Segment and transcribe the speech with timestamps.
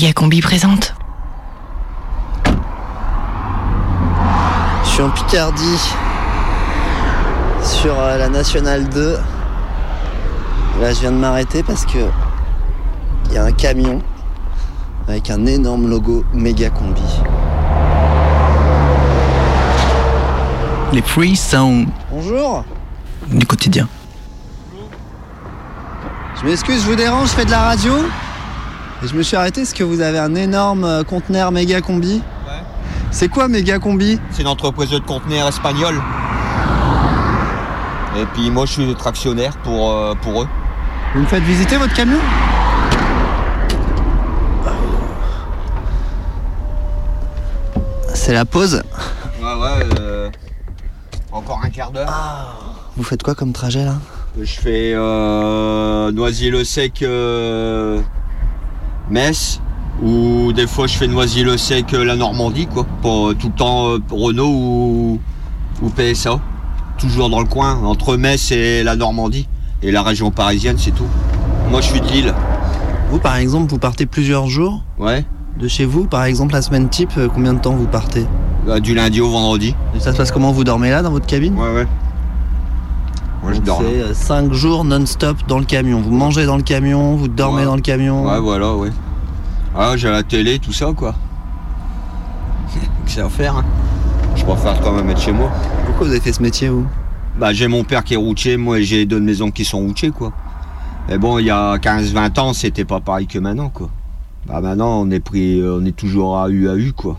[0.00, 0.94] Méga Combi présente.
[4.82, 5.78] Je suis en Picardie
[7.62, 9.18] sur euh, la Nationale 2.
[10.80, 11.98] Là, je viens de m'arrêter parce que
[13.26, 14.00] il y a un camion
[15.06, 17.02] avec un énorme logo méga combi.
[20.94, 22.64] Les free sound Bonjour,
[23.26, 23.86] du quotidien.
[26.40, 27.92] je m'excuse, je vous dérange, je fais de la radio.
[29.02, 32.16] Et je me suis arrêté parce que vous avez un énorme euh, conteneur méga combi.
[32.46, 32.62] Ouais.
[33.10, 34.20] C'est quoi méga combi?
[34.30, 36.00] C'est une entreprise de conteneurs espagnole.
[38.18, 40.48] Et puis moi je suis tractionnaire pour, euh, pour eux.
[41.14, 42.18] Vous me faites visiter votre camion?
[48.12, 48.82] C'est la pause.
[49.40, 49.98] Ouais ouais.
[49.98, 50.30] euh,
[51.32, 52.10] encore un quart d'heure.
[52.96, 53.94] Vous faites quoi comme trajet là?
[54.38, 58.00] Je fais euh, Noisy-le-Sec euh,
[59.10, 59.60] Metz.
[60.02, 62.86] Ou des fois je fais Noisy-le-Sec euh, la Normandie quoi.
[63.02, 65.20] Pour euh, tout le temps euh, Renault ou,
[65.82, 66.40] ou PSA.
[66.98, 69.46] Toujours dans le coin, entre Metz et la Normandie.
[69.82, 71.06] Et la région parisienne c'est tout.
[71.70, 72.34] Moi je suis de Lille.
[73.10, 75.24] Vous par exemple, vous partez plusieurs jours Ouais.
[75.58, 76.04] de chez vous.
[76.06, 78.24] Par exemple, la semaine type, combien de temps vous partez?
[78.66, 79.74] Bah, Du lundi au vendredi.
[79.96, 80.52] Et ça se passe comment?
[80.52, 81.54] Vous dormez là dans votre cabine?
[81.58, 81.86] Ouais ouais.
[83.42, 83.82] Moi je dors.
[83.82, 86.00] C'est 5 jours non-stop dans le camion.
[86.00, 87.64] Vous mangez dans le camion, vous dormez Ouais.
[87.64, 88.26] dans le camion.
[88.28, 88.90] Ouais, voilà, ouais.
[89.76, 91.14] Ah, j'ai la télé, tout ça, quoi.
[93.06, 93.64] C'est à faire, hein.
[94.36, 95.50] Je préfère quand même être chez moi.
[95.86, 96.86] Pourquoi vous avez fait ce métier, vous?
[97.38, 99.78] Bah, j'ai mon père qui est routier, moi, j'ai deux de mes oncles qui sont
[99.78, 100.32] routiers, quoi.
[101.08, 103.88] Mais bon, il y a 15-20 ans, c'était pas pareil que maintenant, quoi.
[104.46, 107.18] Bah, maintenant, on est pris, euh, on est toujours à UAU, quoi.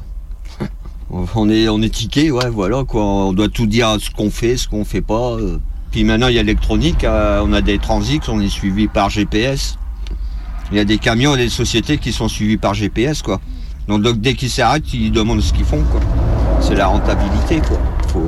[1.10, 3.04] on est, on est tiqué, ouais, voilà, quoi.
[3.04, 5.32] On doit tout dire ce qu'on fait, ce qu'on fait pas.
[5.34, 5.58] euh.
[5.92, 9.10] Puis maintenant, il y a l'électronique, euh, on a des transits, on est suivi par
[9.10, 9.78] GPS.
[10.72, 13.42] Il y a des camions et des sociétés qui sont suivis par GPS, quoi.
[13.90, 16.00] Donc, dès qu'ils s'arrêtent, ils demandent ce qu'ils font, quoi.
[16.62, 17.78] C'est la rentabilité, quoi.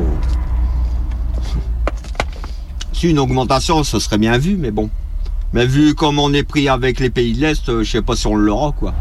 [2.91, 4.89] Si une augmentation, ça serait bien vu, mais bon.
[5.51, 8.15] Mais vu comme on est pris avec les pays de l'Est, euh, je sais pas
[8.15, 8.93] si on l'aura, quoi.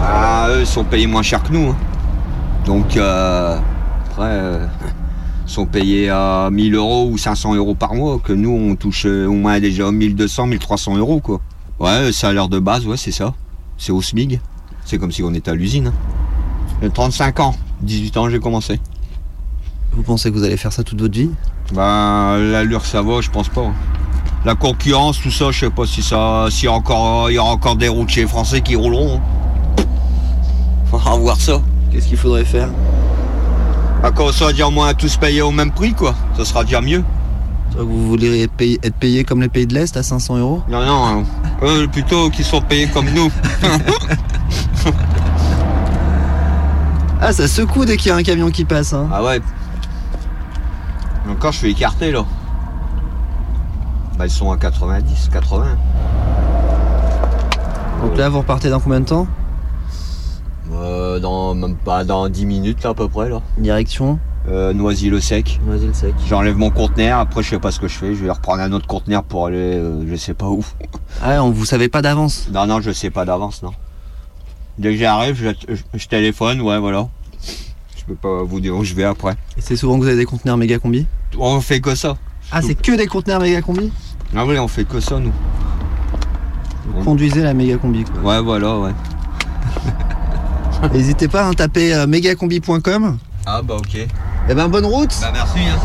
[0.00, 1.70] Ah, eux sont payés moins cher que nous.
[1.70, 1.76] hein.
[2.66, 3.58] Donc, euh,
[4.10, 4.97] après, ils
[5.48, 9.26] sont payés à 1000 euros ou 500 euros par mois, que nous, on touche euh,
[9.26, 11.40] au moins déjà 1200, 1300 euros, quoi.
[11.80, 13.34] Ouais, salaire de base, ouais, c'est ça.
[13.76, 14.40] C'est au SMIG.
[14.84, 15.88] C'est comme si on était à l'usine.
[15.88, 15.92] hein.
[16.82, 17.54] J'ai 35 ans.
[17.82, 18.78] 18 ans, j'ai commencé.
[19.92, 21.30] Vous pensez que vous allez faire ça toute votre vie?
[21.72, 23.62] Ben, l'allure, ça va, je pense pas.
[23.62, 23.72] hein.
[24.44, 27.38] La concurrence, tout ça, je sais pas si ça, s'il y a encore, il y
[27.38, 29.16] aura encore des routiers français qui rouleront.
[29.18, 29.84] hein.
[30.92, 31.60] Va voir ça.
[31.90, 32.68] Qu'est-ce qu'il faudrait faire?
[34.02, 36.14] À quand ça, dire moins tous payés au même prix, quoi?
[36.36, 37.02] Ça sera déjà mieux.
[37.76, 40.62] Vous voulez payer- être payé comme les pays de l'Est à 500 euros?
[40.68, 41.22] Non, non, hein.
[41.62, 43.30] eux, plutôt qu'ils sont payés comme nous.
[47.20, 48.92] Ah, ça secoue dès qu'il y a un camion qui passe.
[48.92, 49.08] Hein.
[49.12, 49.40] Ah ouais.
[51.28, 52.24] Encore, je suis écarté, là.
[54.16, 55.64] Bah, ils sont à 90, 80.
[58.02, 59.26] Donc là, vous repartez dans combien de temps?
[60.72, 63.40] Euh, dans, même pas dans 10 minutes, là, à peu près, là.
[63.58, 64.18] Direction
[64.48, 65.60] Euh, Noisy-le-Sec.
[65.66, 66.14] Noisy-le-Sec.
[66.26, 68.72] J'enlève mon conteneur, après je sais pas ce que je fais, je vais reprendre un
[68.72, 70.64] autre conteneur pour aller euh, je sais pas où.
[71.22, 73.72] Ah, on vous savez pas d'avance Non, non, je sais pas d'avance, non.
[74.78, 77.08] Dès que j'arrive, je, je- je téléphone, ouais, voilà.
[77.96, 79.32] Je peux pas vous dire où je vais après.
[79.56, 81.06] Et c'est souvent que vous avez des conteneurs méga combi?
[81.38, 82.16] On fait que ça.
[82.52, 83.92] Ah, c'est que des conteneurs méga combi?
[84.34, 85.32] Ah oui, on fait que ça, nous.
[86.94, 88.22] Vous conduisez la méga combi, quoi.
[88.36, 88.92] Ouais, voilà, ouais.
[90.92, 93.18] N'hésitez pas à taper euh, megacombi.com.
[93.46, 93.96] Ah bah ok.
[94.50, 95.78] Eh ben, bonne route Bah merci, hein.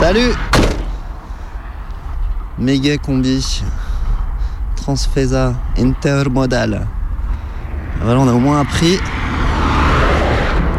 [0.00, 0.32] Salut
[2.58, 3.62] Méga combi.
[4.76, 6.86] Transfesa intermodal.
[8.02, 8.98] Voilà, on a au moins appris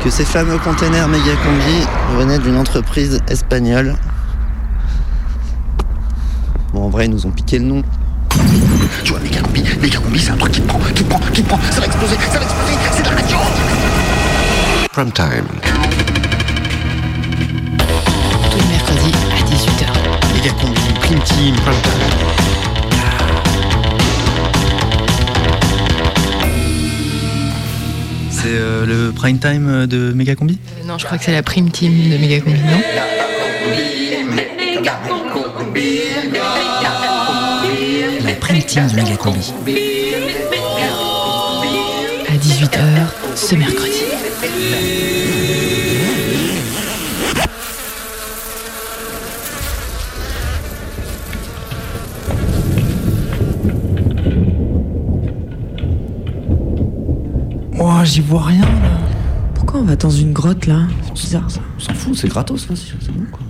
[0.01, 3.95] que ces fameux containers méga combi venaient d'une entreprise espagnole.
[6.73, 7.83] Bon, en vrai, ils nous ont piqué le nom.
[9.03, 11.19] Tu vois, méga combi, méga combi, c'est un truc qui te prend, qui te prend,
[11.33, 13.37] qui te prend, ça va exploser, ça va exploser, c'est de la radio
[14.91, 15.45] Prime time.
[18.51, 19.85] Tous les mercredis à 18h.
[20.35, 22.47] Méga combi, prime team, prime time.
[28.29, 30.57] C'est euh, le prime time euh, de Méga Combi?
[30.79, 32.81] Euh, non, je crois que c'est la prime team de Méga Combi, non?
[38.67, 39.53] victimes du mégacombi.
[42.27, 42.79] À 18h
[43.33, 43.91] ce mercredi.
[57.79, 58.65] Oh, j'y vois rien.
[59.53, 60.87] Pourquoi on va dans une grotte là?
[61.05, 61.61] C'est bizarre ça.
[61.77, 63.46] On s'en fout, c'est gratos, hein, vas-y, c'est bon quoi.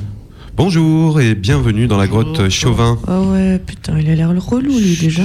[0.58, 2.98] Bonjour et bienvenue dans la grotte Chauvin.
[3.08, 5.22] Ah ouais, putain, il a l'air le relou lui déjà.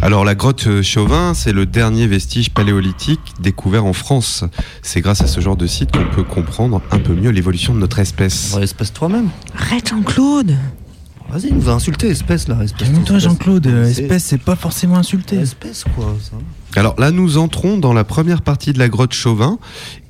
[0.00, 4.44] Alors la grotte Chauvin, c'est le dernier vestige paléolithique découvert en France.
[4.80, 7.80] C'est grâce à ce genre de site qu'on peut comprendre un peu mieux l'évolution de
[7.80, 8.54] notre espèce.
[8.56, 9.28] Ouais, espèce toi-même.
[9.54, 10.56] Arrête Jean-Claude
[11.32, 12.88] Vas-y, il nous a insulté, espèce là, espèce.
[12.88, 13.18] Calme-toi.
[13.18, 15.36] Jean-Claude, euh, espèce c'est pas forcément insulté.
[15.36, 16.36] Espèce quoi, ça.
[16.76, 19.58] Alors là, nous entrons dans la première partie de la grotte Chauvin.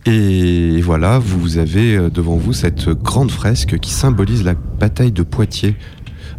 [0.06, 5.22] Et voilà, vous avez euh, devant vous cette grande fresque qui symbolise la bataille de
[5.22, 5.76] Poitiers.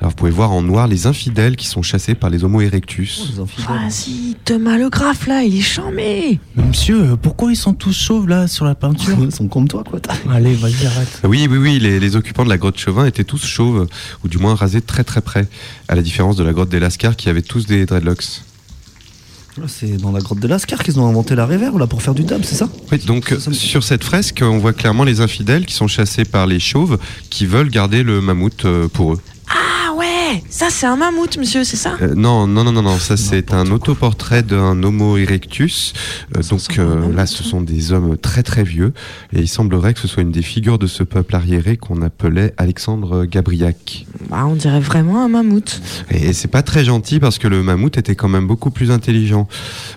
[0.01, 3.21] Alors vous pouvez voir en noir les infidèles qui sont chassés par les Homo erectus.
[3.23, 3.67] Oh, les infidèles.
[3.67, 7.93] Vas-y, Thomas le graphe là, il est chambé Mais monsieur, euh, pourquoi ils sont tous
[7.95, 9.99] chauves là sur la peinture Ils sont comme toi quoi.
[9.99, 11.21] t'as- Allez, vas-y, arrête.
[11.23, 13.87] Oui, oui, oui, les, les occupants de la grotte Chauvin étaient tous chauves,
[14.23, 15.47] ou du moins rasés très très près,
[15.87, 18.41] à la différence de la grotte des Lascars qui avaient tous des dreadlocks.
[19.57, 22.15] Là, C'est dans la grotte de Lascar qu'ils ont inventé la réverb là pour faire
[22.15, 22.69] du dab, c'est ça?
[22.91, 25.87] Oui, donc Ça, ça me- sur cette fresque, on voit clairement les infidèles qui sont
[25.87, 26.97] chassés par les chauves
[27.29, 29.19] qui veulent garder le mammouth euh, pour eux.
[30.31, 33.17] Ouais Ça c'est un mammouth monsieur, c'est ça Euh, non, non, non, non, non, ça
[33.17, 35.93] c'est un autoportrait d'un Homo erectus.
[36.37, 38.93] Euh, donc euh, là, ce sont des hommes très très vieux,
[39.33, 42.53] et il semblerait que ce soit une des figures de ce peuple arriéré qu'on appelait
[42.57, 44.05] Alexandre Gabriac.
[44.29, 45.81] Bah on dirait vraiment un mammouth.
[46.09, 49.47] Et c'est pas très gentil parce que le mammouth était quand même beaucoup plus intelligent.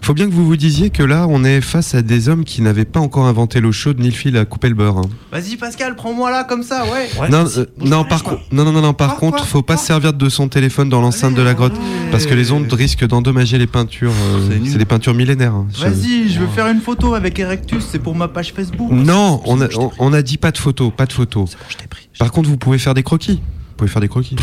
[0.03, 2.63] Faut bien que vous vous disiez que là, on est face à des hommes qui
[2.63, 4.99] n'avaient pas encore inventé l'eau chaude ni le fil à couper le beurre.
[4.99, 5.09] hein.
[5.33, 7.29] Vas-y Pascal, prends-moi là comme ça, ouais.
[7.31, 9.77] non, euh, non, par contre, non, non, non, non, par Quoi, contre, quoi, faut pas
[9.77, 11.75] se servir de son téléphone dans l'enceinte de la grotte
[12.11, 14.13] parce que les ondes risquent d'endommager les peintures.
[14.13, 15.55] euh, C'est des peintures millénaires.
[15.55, 15.67] hein.
[15.77, 18.91] Je- Vas-y, je veux faire une photo avec Erectus, c'est pour ma page Facebook.
[18.91, 19.67] Non, on a,
[19.99, 21.57] on, a dit pas de photos, pas de bon,
[21.89, 22.09] pris.
[22.19, 23.41] Par contre, vous pouvez faire des croquis.
[23.75, 24.37] Vous pouvez faire des croquis.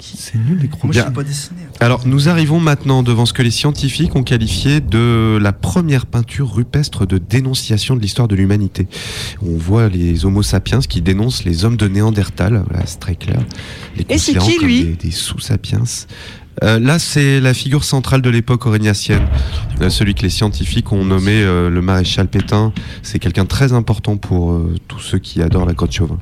[0.00, 0.86] C'est nul les croquis.
[0.86, 1.60] Moi je pas dessiné.
[1.80, 6.50] Alors, nous arrivons maintenant devant ce que les scientifiques ont qualifié de la première peinture
[6.50, 8.88] rupestre de dénonciation de l'histoire de l'humanité.
[9.42, 13.40] On voit les Homo sapiens qui dénoncent les hommes de Néandertal, voilà, c'est très clair.
[13.96, 15.84] Les Et c'est qui, lui des, des sous-sapiens.
[16.62, 19.26] Euh, là, c'est la figure centrale de l'époque aurignacienne,
[19.80, 22.72] Euh, celui que les scientifiques ont nommé euh, le maréchal Pétain.
[23.02, 26.18] C'est quelqu'un de très important pour euh, tous ceux qui adorent la grotte Chauvin.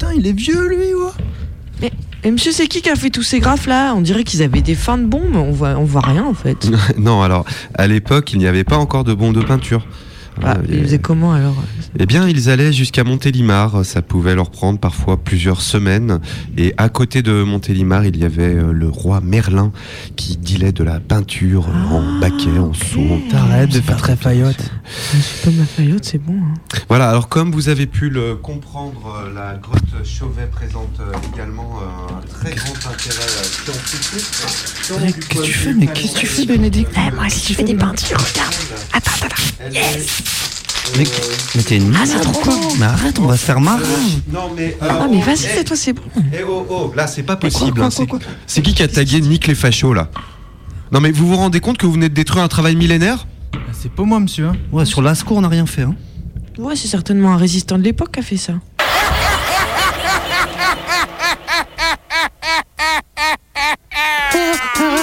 [0.00, 1.90] Putain, il est vieux lui, ouais.
[2.24, 4.62] Et monsieur c'est qui qui a fait tous ces graphes là On dirait qu'ils avaient
[4.62, 6.70] des fins de bombes, on voit, on voit rien en fait.
[6.96, 7.44] non, alors,
[7.74, 9.86] à l'époque, il n'y avait pas encore de bombes de peinture.
[10.44, 11.54] Ah, Euh, ils faisaient comment alors
[11.98, 13.84] Eh bien, ils allaient jusqu'à Montélimar.
[13.84, 16.20] Ça pouvait leur prendre parfois plusieurs semaines.
[16.56, 19.72] Et à côté de Montélimar, il y avait euh, le roi Merlin
[20.16, 22.76] qui dealait de la peinture euh, en Ah, baquet, en ok.
[22.76, 23.00] seau.
[23.00, 24.70] en- T'arrêtes de C'est faire pas très faillotte.
[25.14, 26.34] Monsieur Thomas Fayotte, c'est bon.
[26.34, 26.54] Hein.
[26.88, 31.78] Voilà, alors comme vous avez pu le comprendre, euh, la grotte Chauvet présente euh, également
[31.80, 34.30] euh, un très grand intérêt euh, scientifique.
[35.28, 37.64] Qu'est-ce que tu fais Mais qu'est-ce que tu fais Bénédicte Eh, moi aussi je fais
[37.64, 38.54] des peintures, regarde.
[38.92, 40.06] Attends, attends, Yes.
[40.98, 41.04] Mais,
[41.54, 42.68] mais t'es une Ah, c'est malade trop quoi bon.
[42.80, 43.84] Mais arrête, on va se faire marrer
[44.32, 44.76] Non mais...
[44.80, 46.02] Ah mais vas-y, c'est toi, c'est bon.
[46.32, 47.80] Eh oh oh, là c'est pas possible.
[47.82, 47.90] hein,
[48.46, 50.08] c'est- qui qui a tagué Nick les fachos là
[50.90, 53.26] Non mais vous vous rendez compte que vous venez de détruire un travail millénaire
[53.72, 54.46] C'est pas moi, monsieur.
[54.48, 54.56] hein.
[54.72, 55.82] Ouais, sur Lascaux, on n'a rien fait.
[55.82, 55.94] Hein.
[56.58, 58.54] Ouais, c'est certainement un résistant de l'époque qui a fait ça.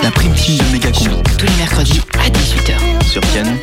[0.04, 3.04] La prime team de méga combi Tous les mercredis à 18h.
[3.10, 3.58] sur Canon.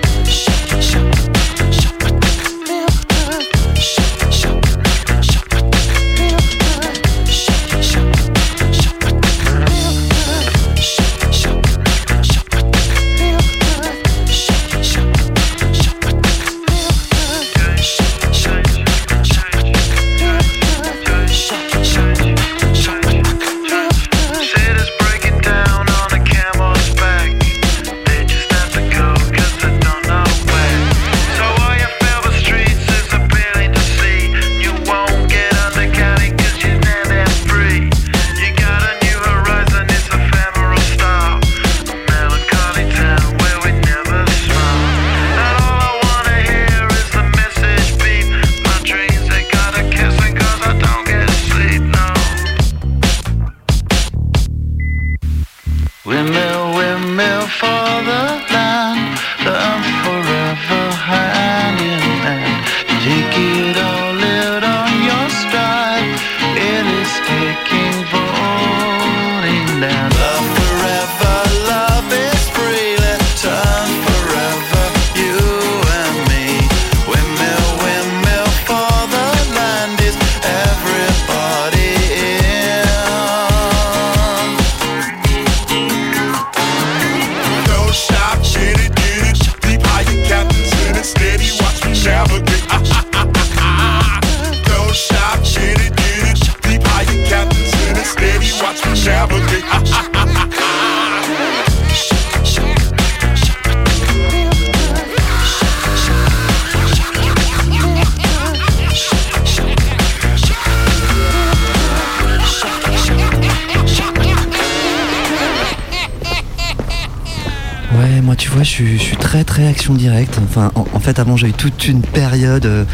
[121.05, 122.85] Fait, avant j'ai eu toute une période euh,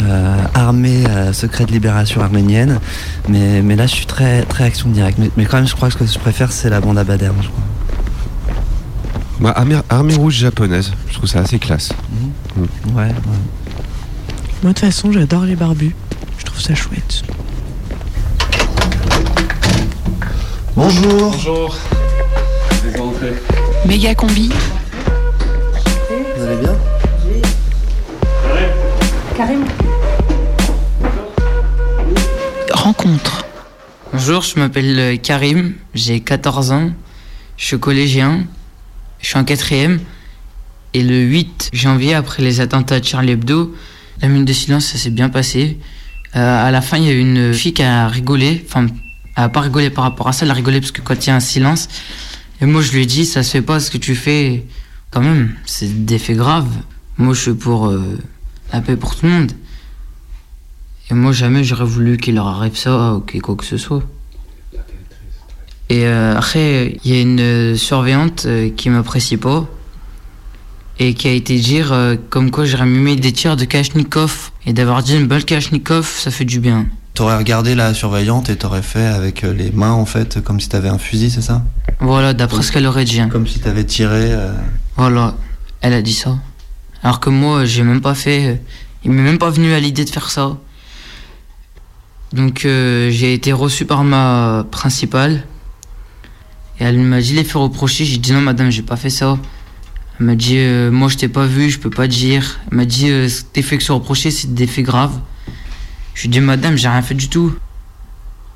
[0.00, 2.80] euh, armée euh, secret de libération arménienne,
[3.28, 5.18] mais, mais là je suis très très action directe.
[5.18, 7.04] Mais, mais quand même, je crois que ce que je préfère, c'est la bande à
[7.04, 7.36] Baderne.
[7.40, 7.62] Je crois.
[9.38, 11.90] Moi, armée, armée rouge japonaise, je trouve ça assez classe.
[12.56, 13.12] Ouais, ouais.
[13.14, 13.14] Moi,
[14.62, 15.94] de toute façon, j'adore les barbus.
[16.38, 17.22] Je trouve ça chouette.
[20.74, 21.30] Bonjour.
[21.30, 21.76] Bonjour.
[23.86, 24.50] Méga combi.
[32.72, 33.46] Rencontre.
[34.12, 36.90] Bonjour, je m'appelle euh, Karim, j'ai 14 ans,
[37.56, 38.44] je suis collégien,
[39.20, 40.00] je suis en quatrième.
[40.92, 43.74] Et le 8 janvier, après les attentats de Charlie Hebdo,
[44.20, 45.78] la minute de silence, ça s'est bien passé.
[46.36, 48.88] Euh, à la fin, il y a une fille qui a rigolé, enfin,
[49.36, 51.32] a pas rigolé par rapport à ça, elle a rigolé parce que quand il y
[51.32, 51.88] a un silence,
[52.60, 54.66] et moi je lui ai dit, ça se fait pas ce que tu fais,
[55.10, 56.76] quand même, c'est des faits graves.
[57.16, 58.18] Moi je suis pour euh,
[58.72, 59.52] la paix pour tout le monde.
[61.10, 64.02] Et moi jamais j'aurais voulu qu'il leur arrive ça ou qu'il- quoi que ce soit.
[65.88, 69.66] Et euh, après, il y a une surveillante euh, qui m'apprécie pas
[71.00, 74.72] et qui a été dire euh, comme quoi j'aurais mis des tirs de Kashnikov et
[74.72, 76.86] d'avoir dit une balle Kashnikov, ça fait du bien.
[77.14, 80.88] T'aurais regardé la surveillante et t'aurais fait avec les mains en fait, comme si t'avais
[80.90, 81.64] un fusil, c'est ça?
[81.98, 83.20] Voilà, d'après ce qu'elle aurait dit.
[83.20, 83.28] hein.
[83.28, 84.32] Comme si t'avais tiré.
[84.32, 84.52] euh,
[84.96, 85.34] Voilà,
[85.80, 86.38] elle a dit ça.
[87.02, 88.46] Alors que moi, j'ai même pas fait.
[88.46, 88.56] euh,
[89.04, 90.58] Il m'est même pas venu à l'idée de faire ça.
[92.32, 95.44] Donc euh, j'ai été reçu par ma principale.
[96.78, 98.04] Et elle m'a dit les faits reprochés.
[98.04, 99.38] J'ai dit non, madame, j'ai pas fait ça.
[100.18, 102.60] Elle m'a dit euh, moi, je t'ai pas vu, je peux pas dire.
[102.70, 105.18] Elle m'a dit euh, tes faits qui sont reprochés, c'est des faits graves.
[106.14, 107.54] Je lui ai dit madame, j'ai rien fait du tout.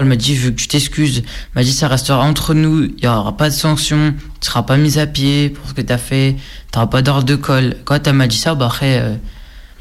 [0.01, 1.23] Elle m'a dit, vu que tu t'excuses,
[1.55, 4.77] m'a dit, ça restera entre nous, il n'y aura pas de sanction, tu seras pas
[4.77, 6.35] mis à pied pour ce que tu as fait,
[6.73, 7.77] tu n'auras pas d'ordre de colle.
[7.85, 9.15] Quand elle m'a dit ça, bah après, euh,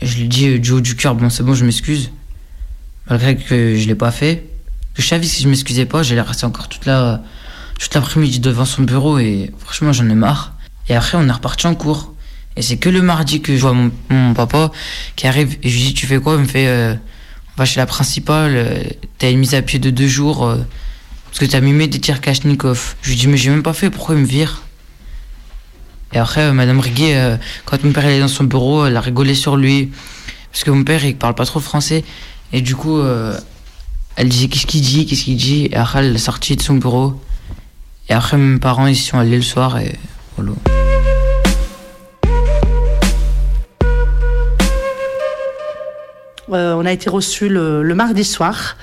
[0.01, 2.11] je lui ai dit euh, du haut du cœur, bon, c'est bon, je m'excuse.
[3.09, 4.45] Malgré que je l'ai pas fait.
[4.95, 7.23] Je savais que si je m'excusais pas, j'allais rester encore toute la,
[7.79, 10.53] toute l'après-midi devant son bureau et franchement, j'en ai marre.
[10.89, 12.13] Et après, on est reparti en cours.
[12.55, 14.71] Et c'est que le mardi que je vois mon, papa
[15.15, 16.35] qui arrive et je lui dis, tu fais quoi?
[16.35, 16.93] Il me fait, euh,
[17.57, 18.83] va chez la principale, euh,
[19.17, 20.57] t'as une mise à pied de deux jours euh,
[21.25, 22.95] parce que t'as mimé des tirs Kashnikov.
[23.01, 24.63] Je lui dis, mais j'ai même pas fait, pourquoi il me vire?
[26.13, 29.35] Et après, euh, Madame Riguet, quand mon père est dans son bureau, elle a rigolé
[29.35, 29.91] sur lui.
[30.51, 32.03] Parce que mon père, il parle pas trop français.
[32.51, 33.01] Et du coup,
[34.15, 35.69] elle disait, qu'est-ce qu'il dit, qu'est-ce qu'il dit?
[35.71, 37.19] Et après, elle est sortie de son bureau.
[38.09, 39.97] Et après, mes parents, ils sont allés le soir et
[40.37, 40.72] voilà.
[46.53, 48.77] Euh, on a été reçus le, mardi soir.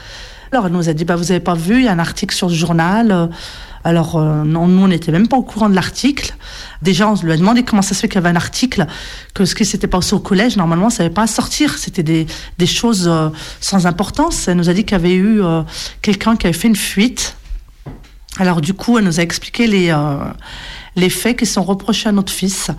[0.52, 2.34] Alors, elle nous a dit, bah, vous n'avez pas vu, il y a un article
[2.34, 3.12] sur le journal.
[3.12, 3.26] Euh,
[3.84, 6.34] Alors, euh, nous, on n'était même pas au courant de l'article.
[6.82, 8.86] Déjà, on lui a demandé comment ça se fait qu'il y avait un article,
[9.34, 11.78] que ce qui s'était passé au collège, normalement, ça n'avait pas à sortir.
[11.78, 12.26] C'était des,
[12.66, 13.10] choses
[13.60, 14.48] sans importance.
[14.48, 15.40] Elle nous a dit qu'il y avait eu
[16.02, 17.36] quelqu'un qui avait fait une fuite.
[18.38, 22.70] Alors, du coup, elle nous a expliqué les faits qui sont reprochés à notre fils.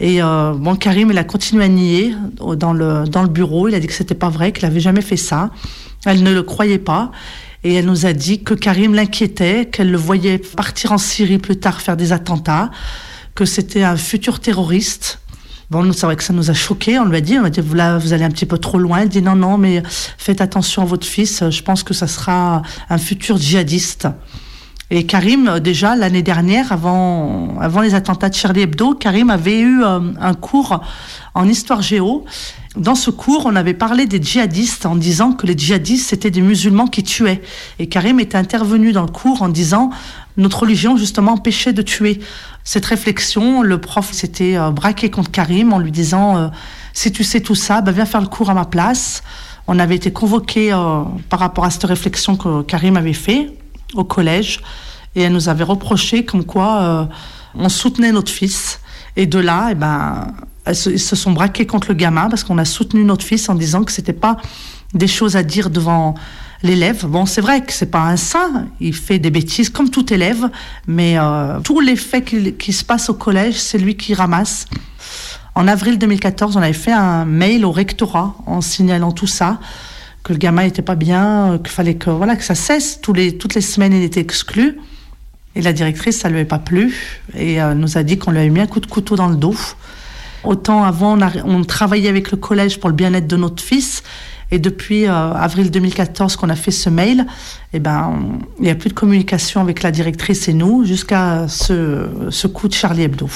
[0.00, 3.68] Et euh, bon, Karim, il a continué à nier dans le, dans le bureau.
[3.68, 5.50] Il a dit que c'était pas vrai, qu'il avait jamais fait ça.
[6.06, 7.10] Elle ne le croyait pas.
[7.64, 11.56] Et elle nous a dit que Karim l'inquiétait, qu'elle le voyait partir en Syrie plus
[11.56, 12.70] tard faire des attentats,
[13.34, 15.20] que c'était un futur terroriste.
[15.70, 16.98] Bon, nous, c'est vrai que ça nous a choqués.
[16.98, 18.78] On lui a dit, on lui a dit, là, vous allez un petit peu trop
[18.78, 19.00] loin.
[19.00, 19.82] Elle dit, non, non, mais
[20.16, 21.42] faites attention à votre fils.
[21.50, 24.08] Je pense que ça sera un futur djihadiste.
[24.90, 29.60] Et Karim, euh, déjà l'année dernière, avant, avant les attentats de Charlie Hebdo, Karim avait
[29.60, 30.80] eu euh, un cours
[31.34, 32.24] en histoire géo.
[32.76, 36.40] Dans ce cours, on avait parlé des djihadistes en disant que les djihadistes c'était des
[36.40, 37.42] musulmans qui tuaient.
[37.78, 39.90] Et Karim était intervenu dans le cours en disant
[40.36, 42.20] notre religion justement empêchait de tuer.
[42.64, 46.50] Cette réflexion, le prof s'était euh, braqué contre Karim en lui disant
[46.98, 49.22] si tu sais tout ça, bah, viens faire le cours à ma place.
[49.68, 53.52] On avait été convoqués euh, par rapport à cette réflexion que Karim avait fait
[53.94, 54.60] au collège
[55.14, 57.04] et elle nous avait reproché comme quoi euh,
[57.54, 58.80] on soutenait notre fils
[59.16, 62.44] et de là eh ben elles se, ils se sont braqués contre le gamin parce
[62.44, 64.36] qu'on a soutenu notre fils en disant que c'était pas
[64.94, 66.14] des choses à dire devant
[66.62, 67.06] l'élève.
[67.06, 70.50] Bon, c'est vrai que c'est pas un saint, il fait des bêtises comme tout élève,
[70.86, 74.66] mais euh, tous les faits qui, qui se passent au collège, c'est lui qui ramasse.
[75.54, 79.58] En avril 2014, on avait fait un mail au rectorat en signalant tout ça,
[80.28, 83.00] que le gamin n'était pas bien, euh, qu'il fallait que voilà que ça cesse.
[83.00, 84.78] Tous les, toutes les semaines, il était exclu.
[85.56, 86.94] Et la directrice, ça lui avait pas plu
[87.34, 89.36] et euh, nous a dit qu'on lui avait mis un coup de couteau dans le
[89.36, 89.56] dos.
[90.44, 94.02] Autant avant, on, travaillait avec le collège pour le bien-être de notre fils.
[94.50, 97.26] Et depuis euh, avril 2014 qu'on a fait ce mail,
[97.72, 102.06] eh ben, il n'y a plus de communication avec la directrice et nous jusqu'à ce,
[102.30, 103.28] ce coup de Charlie Hebdo.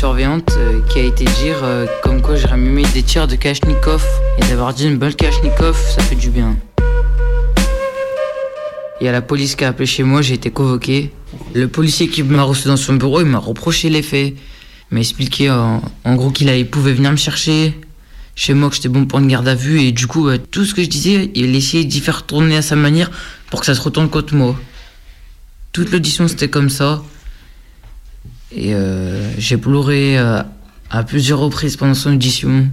[0.00, 4.02] Surveillante euh, qui a été dire euh, comme quoi j'aurais mis des tirs de Kashnikov
[4.38, 6.56] et d'avoir dit une balle Kashnikov, ça fait du bien.
[8.98, 11.10] Il y a la police qui a appelé chez moi, j'ai été convoqué.
[11.52, 14.32] Le policier qui m'a reçu dans son bureau, il m'a reproché les faits.
[14.90, 17.78] Il m'a expliqué en, en gros qu'il pouvait venir me chercher
[18.34, 19.82] chez moi, que j'étais bon pour une garde à vue.
[19.82, 22.62] Et du coup, bah, tout ce que je disais, il essayait d'y faire tourner à
[22.62, 23.10] sa manière
[23.50, 24.56] pour que ça se retourne contre moi.
[25.72, 27.02] Toute l'audition, c'était comme ça.
[28.52, 30.42] Et euh, j'ai pleuré euh,
[30.90, 32.68] à plusieurs reprises pendant son audition.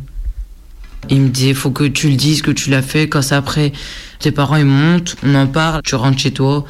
[1.09, 3.07] Il me disait, faut que tu le dises, que tu l'as fait.
[3.07, 3.71] Quand c'est après,
[4.19, 6.65] tes parents, ils montent, on en parle, tu rentres chez toi.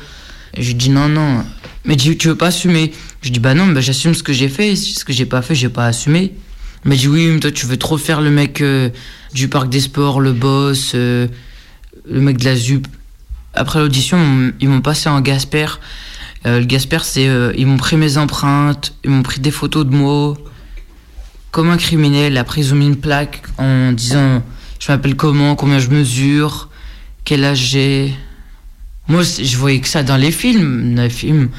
[0.53, 1.43] Et je lui dis, non, non.
[1.85, 2.91] Mais dit, tu veux pas assumer?
[3.21, 4.75] Je dis, bah non, bah, j'assume ce que j'ai fait.
[4.75, 6.33] Ce que j'ai pas fait, j'ai pas assumé.
[6.83, 8.89] Il m'a dit, oui, mais toi, tu veux trop faire le mec euh,
[9.33, 11.27] du parc des sports, le boss, euh,
[12.09, 12.85] le mec de la ZUP.
[13.53, 15.67] Après l'audition, ils m'ont passé en Gasper.
[16.47, 17.27] Euh, le Gasper, c'est.
[17.27, 20.35] euh, ils m'ont pris mes empreintes, ils m'ont pris des photos de moi.
[21.51, 22.37] Comme un criminel.
[22.37, 24.41] Après, ils une plaque en disant
[24.79, 26.69] je m'appelle comment, combien je mesure,
[27.23, 28.13] quel âge j'ai?
[29.07, 30.95] Moi, je voyais que ça dans les films.
[30.95, 31.49] Dans les films.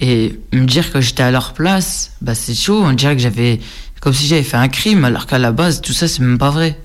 [0.00, 2.82] Et me dire que j'étais à leur place, bah c'est chaud.
[2.84, 3.58] On dirait que j'avais.
[4.00, 6.50] Comme si j'avais fait un crime, alors qu'à la base, tout ça, c'est même pas
[6.50, 6.78] vrai.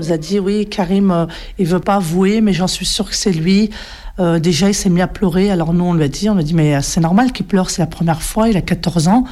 [0.00, 1.26] Nous a dit oui, Karim, euh,
[1.58, 3.70] il veut pas avouer, mais j'en suis sûre que c'est lui.
[4.20, 5.50] Euh, déjà, il s'est mis à pleurer.
[5.50, 7.46] Alors nous, on lui a dit, on lui a dit, mais euh, c'est normal qu'il
[7.46, 9.24] pleure, c'est la première fois, il a 14 ans,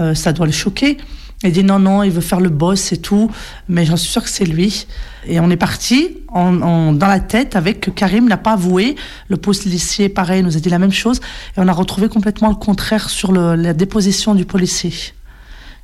[0.00, 0.96] euh, ça doit le choquer.
[1.44, 3.28] Il dit non, non, il veut faire le boss et tout,
[3.68, 4.86] mais j'en suis sûre que c'est lui.
[5.26, 8.94] Et on est parti dans la tête avec que Karim n'a pas avoué.
[9.26, 11.18] Le policier, pareil, nous a dit la même chose.
[11.56, 14.92] Et on a retrouvé complètement le contraire sur la déposition du policier.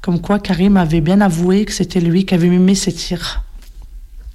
[0.00, 3.42] Comme quoi Karim avait bien avoué que c'était lui qui avait mimé ses tirs.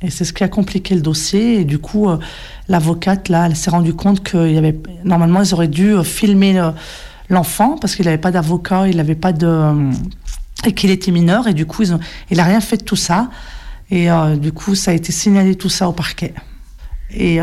[0.04, 1.62] Et c'est ce qui a compliqué le dossier.
[1.62, 2.20] Et du coup, euh,
[2.68, 4.78] l'avocate, là, elle s'est rendue compte qu'il y avait.
[5.06, 6.72] Normalement, ils auraient dû euh, filmer euh,
[7.30, 9.92] l'enfant parce qu'il n'avait pas d'avocat, il n'avait pas de.
[10.66, 11.48] et qu'il était mineur.
[11.48, 11.84] Et du coup,
[12.30, 13.30] il n'a rien fait de tout ça.
[13.92, 16.34] Et du coup, ça a été signalé tout ça au parquet.
[17.12, 17.38] Et,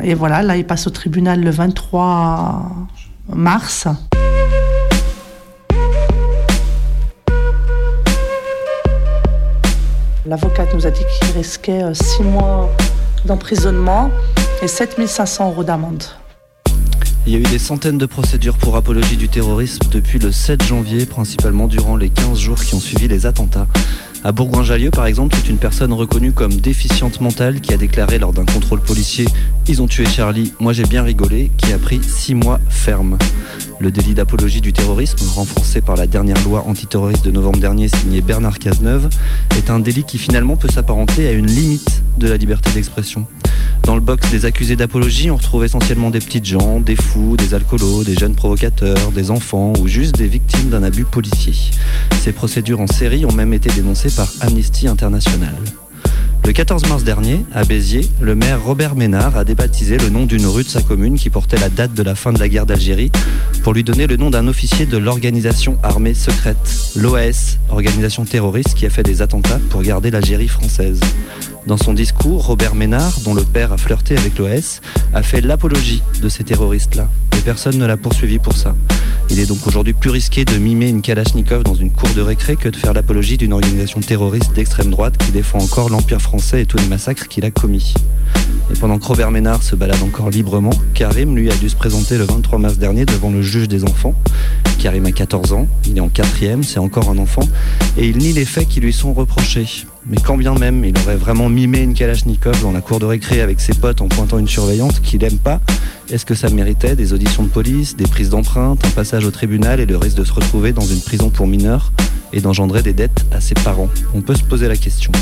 [0.00, 2.70] et voilà, là, il passe au tribunal le 23
[3.34, 3.86] mars.
[10.30, 12.70] L'avocate nous a dit qu'il risquait euh, six mois
[13.24, 14.12] d'emprisonnement
[14.62, 16.04] et 7500 euros d'amende.
[17.26, 20.62] Il y a eu des centaines de procédures pour apologie du terrorisme depuis le 7
[20.62, 23.66] janvier, principalement durant les 15 jours qui ont suivi les attentats.
[24.22, 28.34] À Bourgoin-Jallieu, par exemple, c'est une personne reconnue comme déficiente mentale qui a déclaré lors
[28.34, 29.24] d'un contrôle policier
[29.66, 33.16] Ils ont tué Charlie, moi j'ai bien rigolé, qui a pris 6 mois ferme.
[33.78, 38.20] Le délit d'apologie du terrorisme, renforcé par la dernière loi antiterroriste de novembre dernier signée
[38.20, 39.08] Bernard Cazeneuve,
[39.56, 43.26] est un délit qui finalement peut s'apparenter à une limite de la liberté d'expression.
[43.84, 47.54] Dans le box des accusés d'apologie, on retrouve essentiellement des petites gens, des fous, des
[47.54, 51.54] alcoolos, des jeunes provocateurs, des enfants ou juste des victimes d'un abus policier.
[52.20, 55.54] Ces procédures en série ont même été dénoncées par Amnesty International.
[56.44, 60.46] Le 14 mars dernier, à Béziers, le maire Robert Ménard a débaptisé le nom d'une
[60.46, 63.12] rue de sa commune qui portait la date de la fin de la guerre d'Algérie
[63.62, 66.56] pour lui donner le nom d'un officier de l'organisation armée secrète,
[66.96, 71.00] l'OAS, organisation terroriste qui a fait des attentats pour garder l'Algérie française.
[71.66, 74.80] Dans son discours, Robert Ménard, dont le père a flirté avec l'OAS,
[75.12, 77.08] a fait l'apologie de ces terroristes-là.
[77.38, 78.74] Et personne ne l'a poursuivi pour ça.
[79.32, 82.56] Il est donc aujourd'hui plus risqué de mimer une Kalachnikov dans une cour de récré
[82.56, 86.66] que de faire l'apologie d'une organisation terroriste d'extrême droite qui défend encore l'Empire français et
[86.66, 87.94] tous les massacres qu'il a commis.
[88.72, 92.18] Et pendant que Robert Ménard se balade encore librement, Karim, lui, a dû se présenter
[92.18, 94.14] le 23 mars dernier devant le juge des enfants.
[94.80, 97.46] Karim a 14 ans, il est en quatrième, c'est encore un enfant,
[97.96, 99.86] et il nie les faits qui lui sont reprochés.
[100.06, 103.40] Mais quand bien même il aurait vraiment mimé une Kalachnikov dans la cour de récré
[103.40, 105.60] avec ses potes en pointant une surveillante qu'il aime pas,
[106.10, 109.78] est-ce que ça méritait des auditions de police, des prises d'empreintes, un passage au tribunal
[109.78, 111.92] et le risque de se retrouver dans une prison pour mineurs
[112.32, 113.88] et d'engendrer des dettes à ses parents?
[114.14, 115.12] On peut se poser la question.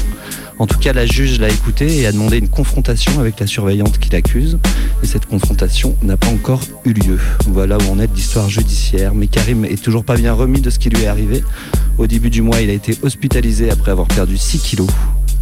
[0.58, 3.98] En tout cas, la juge l'a écouté et a demandé une confrontation avec la surveillante
[3.98, 4.58] qui l'accuse.
[5.02, 7.18] Et cette confrontation n'a pas encore eu lieu.
[7.46, 9.14] Voilà où en est l'histoire judiciaire.
[9.14, 11.44] Mais Karim est toujours pas bien remis de ce qui lui est arrivé.
[11.96, 14.77] Au début du mois, il a été hospitalisé après avoir perdu 6 kilos.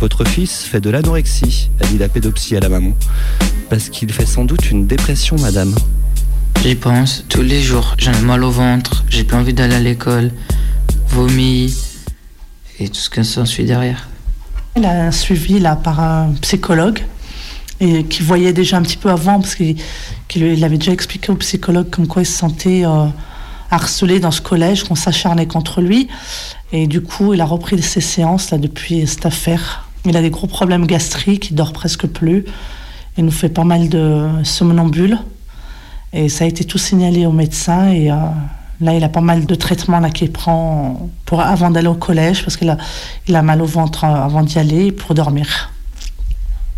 [0.00, 2.92] Votre fils fait de l'anorexie, a dit la pédopsie à la maman.
[3.70, 5.74] Parce qu'il fait sans doute une dépression, madame.
[6.62, 7.94] J'y pense tous les jours.
[7.98, 10.32] J'ai mal au ventre, j'ai plus envie d'aller à l'école,
[11.08, 11.74] vomi
[12.78, 14.08] et tout ce que s'ensuit derrière.
[14.76, 17.00] Il a un suivi là par un psychologue
[17.80, 21.88] et qui voyait déjà un petit peu avant parce qu'il avait déjà expliqué au psychologue
[21.90, 23.06] comme quoi il se sentait euh,
[23.70, 26.08] harcelé dans ce collège, qu'on s'acharnait contre lui.
[26.72, 29.88] Et du coup, il a repris ses séances là depuis cette affaire.
[30.04, 32.44] Il a des gros problèmes gastriques, il dort presque plus.
[33.18, 35.18] Il nous fait pas mal de somnambules.
[36.12, 37.90] Et ça a été tout signalé au médecin.
[37.90, 38.14] Et euh,
[38.80, 42.56] là, il a pas mal de traitements qu'il prend pour, avant d'aller au collège, parce
[42.56, 42.78] qu'il a,
[43.32, 45.70] a mal au ventre euh, avant d'y aller pour dormir.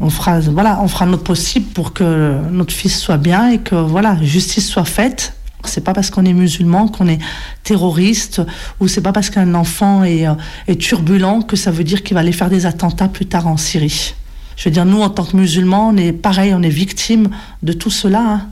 [0.01, 3.75] On fera, voilà, on fera notre possible pour que notre fils soit bien et que
[3.75, 5.35] voilà, justice soit faite.
[5.69, 7.21] C'est pas parce qu'on est musulman qu'on est
[7.63, 8.43] terroriste
[8.81, 10.35] ou c'est pas parce qu'un enfant est, euh,
[10.67, 13.57] est turbulent que ça veut dire qu'il va aller faire des attentats plus tard en
[13.57, 14.15] Syrie.
[14.57, 17.29] Je veux dire, nous, en tant que musulmans, on est pareil, on est victime
[17.63, 18.21] de tout cela.
[18.21, 18.49] hein.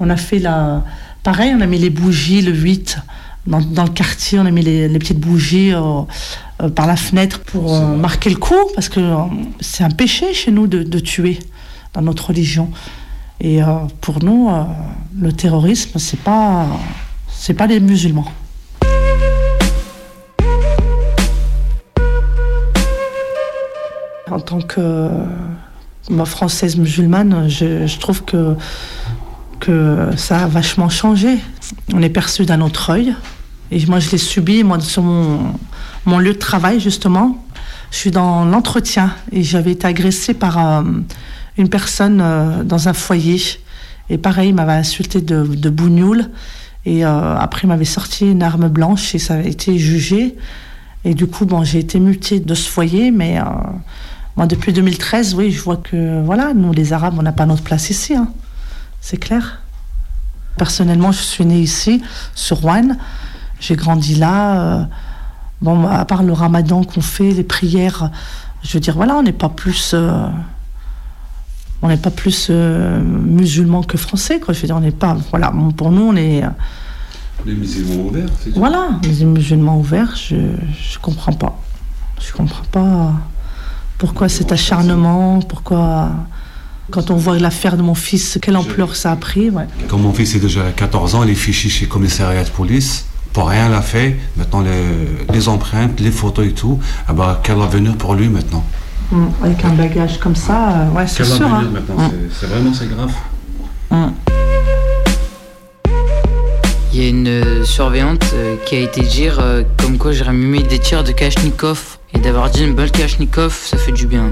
[0.00, 0.84] On a fait la.
[1.22, 2.98] Pareil, on a mis les bougies le 8
[3.46, 6.02] dans, dans le quartier, on a mis les, les petites bougies euh,
[6.62, 9.00] euh, par la fenêtre pour euh, marquer le coup, parce que
[9.60, 11.38] c'est un péché chez nous de, de tuer
[11.94, 12.70] dans notre religion.
[13.40, 13.66] Et euh,
[14.00, 14.64] pour nous, euh,
[15.18, 16.66] le terrorisme, c'est pas,
[17.56, 18.30] pas les musulmans.
[24.30, 25.08] En tant que
[26.24, 28.54] française musulmane, je, trouve que,
[29.60, 31.38] que ça a vachement changé.
[31.94, 33.14] On est perçu d'un autre œil.
[33.70, 35.52] Et moi, je l'ai subi, moi, sur mon,
[36.04, 37.44] mon lieu de travail, justement.
[37.90, 40.82] Je suis dans l'entretien et j'avais été agressée par euh,
[41.58, 43.40] une personne euh, dans un foyer.
[44.10, 46.30] Et pareil, il m'avait insulté de, de bougnoule.
[46.84, 50.36] Et euh, après, il m'avait sorti une arme blanche et ça avait été jugé.
[51.04, 53.44] Et du coup, bon, j'ai été mutée de ce foyer, mais euh,
[54.36, 57.62] moi, depuis 2013, oui, je vois que, voilà, nous, les Arabes, on n'a pas notre
[57.62, 58.14] place ici.
[58.14, 58.28] hein.
[59.00, 59.60] C'est clair.
[60.56, 62.02] Personnellement, je suis née ici,
[62.34, 62.96] sur Rouen.
[63.60, 64.88] J'ai grandi là.
[65.62, 68.10] bon, à part le ramadan qu'on fait, les prières,
[68.62, 69.94] je veux dire, voilà, on n'est pas plus.
[71.82, 74.54] On n'est pas plus euh, musulman que français, quoi.
[74.54, 75.16] Je veux dire, on n'est pas.
[75.30, 76.42] Voilà, bon, pour nous, on est.
[76.44, 76.48] euh,
[77.44, 78.58] Les musulmans ouverts, c'est tout.
[78.58, 81.58] voilà, les musulmans ouverts, je je comprends pas.
[82.20, 83.12] Je comprends pas
[83.98, 86.10] pourquoi cet acharnement, pourquoi
[86.90, 89.50] quand on voit l'affaire de mon fils, quelle ampleur ça a pris.
[89.50, 89.66] Ouais.
[89.88, 92.48] Quand mon fils est déjà à 14 ans, il est fiché chez le commissariat de
[92.50, 93.06] police.
[93.32, 94.16] Pour rien l'a fait.
[94.36, 96.78] Maintenant, les, les empreintes, les photos et tout.
[97.08, 98.64] Ah bah, quel avenir pour lui maintenant?
[99.12, 101.46] Mm, Avec un bagage comme ça, euh, ouais, c'est sûr.
[101.46, 101.62] hein.
[101.62, 102.10] Mm.
[102.32, 103.12] C'est- vraiment c'est grave.
[103.90, 104.06] Mm.
[106.92, 110.32] Il y a une euh, surveillante euh, qui a été dire euh, comme quoi j'aurais
[110.32, 114.30] mis des tirs de Kashnikov et d'avoir dit une balle Kashnikov, ça fait du bien.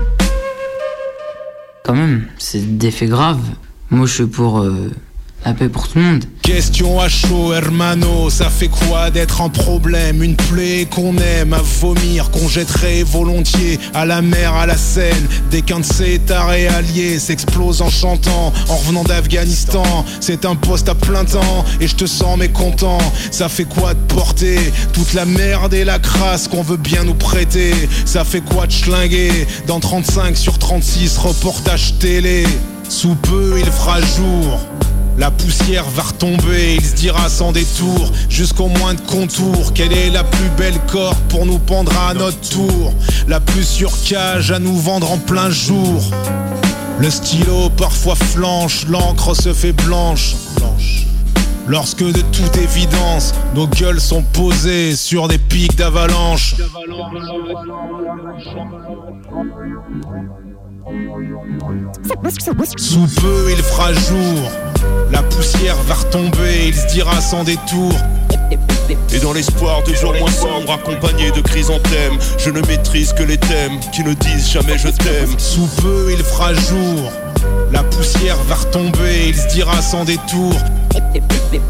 [1.84, 3.42] Quand même, c'est des faits graves.
[3.90, 4.90] Moi, je suis pour euh,
[5.44, 6.24] la paix pour tout le monde.
[6.42, 10.22] Question à chaud, hermano, ça fait quoi d'être un problème?
[10.22, 15.26] Une plaie qu'on aime à vomir, qu'on jetterait volontiers à la mer, à la Seine.
[15.50, 20.88] Dès qu'un de ces tarés alliés s'explose en chantant, en revenant d'Afghanistan, c'est un poste
[20.88, 22.98] à plein temps et je te sens mécontent.
[23.30, 24.58] Ça fait quoi de porter
[24.92, 27.72] toute la merde et la crasse qu'on veut bien nous prêter?
[28.04, 32.44] Ça fait quoi de schlinguer dans 35 sur 36 reportages télé?
[32.88, 34.60] Sous peu il fera jour.
[35.16, 40.10] La poussière va retomber, il se dira sans détour, jusqu'au moins de contour, quelle est
[40.10, 42.92] la plus belle corde pour nous pendre à notre tour,
[43.28, 46.02] la plus sur cage à nous vendre en plein jour.
[46.98, 50.34] Le stylo parfois flanche, l'encre se fait blanche.
[50.56, 51.06] blanche.
[51.66, 56.56] Lorsque de toute évidence, nos gueules sont posées sur des pics d'avalanche.
[62.76, 64.50] Sous peu il fera jour,
[65.10, 67.92] la poussière va retomber, il se dira sans détour.
[69.12, 73.38] Et dans l'espoir de jours moins sombres, accompagné de chrysanthèmes, je ne maîtrise que les
[73.38, 75.38] thèmes qui ne disent jamais je t'aime.
[75.38, 77.10] Sous peu il fera jour,
[77.72, 80.54] la poussière va retomber, il se dira sans détour.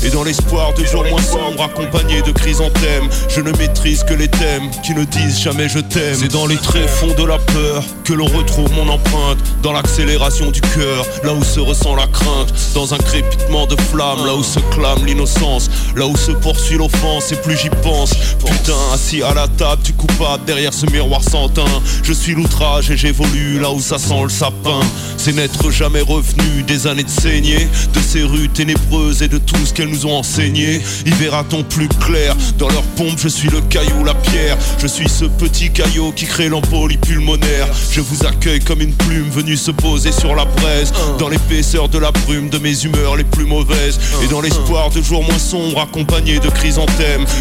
[0.03, 4.29] Et dans l'espoir de jours moins sombres, accompagné de chrysanthèmes, je ne maîtrise que les
[4.29, 6.15] thèmes qui ne disent jamais je t'aime.
[6.15, 10.61] C'est dans les tréfonds de la peur que l'on retrouve mon empreinte, dans l'accélération du
[10.61, 14.61] cœur, là où se ressent la crainte, dans un crépitement de flamme, là où se
[14.75, 18.11] clame l'innocence, là où se poursuit l'offense, et plus j'y pense.
[18.39, 21.65] Putain, assis à la table du coupable, derrière ce miroir sans teint,
[22.03, 24.81] je suis l'outrage et j'évolue là où ça sent le sapin.
[25.19, 29.65] C'est n'être jamais revenu des années de saignée, de ces rues ténébreuses et de tout
[29.65, 30.81] ce qu'elles nous ont enseigné.
[31.05, 34.57] Y verra-t-on plus clair Dans leur pompe, je suis le caillou, la pierre.
[34.79, 37.69] Je suis ce petit caillot qui crée l'embolie pulmonaire.
[37.91, 40.93] Je vous accueille comme une plume venue se poser sur la braise.
[41.19, 43.99] Dans l'épaisseur de la brume de mes humeurs les plus mauvaises.
[44.23, 46.49] Et dans l'espoir de jours moins sombres, accompagnés de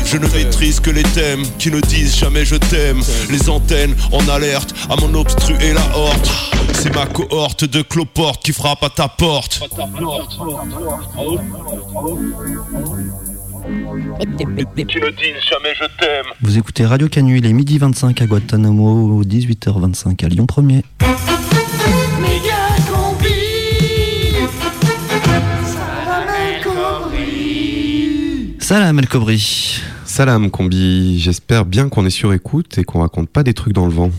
[0.05, 3.01] Je ne maîtrise que les thèmes qui ne disent jamais je t'aime.
[3.29, 6.31] Les antennes en alerte à mon obstruer la horte.
[6.73, 9.59] C'est ma cohorte de cloportes qui frappe à ta porte.
[9.59, 9.65] Qui
[14.45, 16.25] ne disent jamais je t'aime.
[16.41, 20.81] Vous écoutez Radio Canu, il est midi 25 à Guantanamo, 18h25 à Lyon 1er.
[28.73, 29.81] Salam El Kobri.
[30.03, 33.85] Salam Combi, j'espère bien qu'on est sur écoute et qu'on raconte pas des trucs dans
[33.85, 34.09] le vent.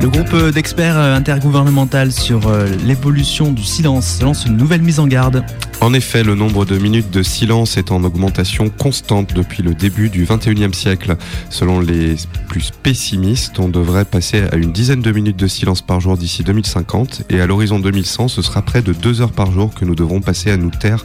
[0.00, 5.00] Le groupe euh, d'experts euh, intergouvernemental sur euh, l'évolution du silence lance une nouvelle mise
[5.00, 5.42] en garde.
[5.80, 10.08] En effet, le nombre de minutes de silence est en augmentation constante depuis le début
[10.10, 11.16] du 21e siècle.
[11.50, 12.16] Selon les
[12.48, 16.44] plus pessimistes, on devrait passer à une dizaine de minutes de silence par jour d'ici
[16.44, 19.94] 2050 et à l'horizon 2100, ce sera près de deux heures par jour que nous
[19.94, 21.04] devrons passer à nous taire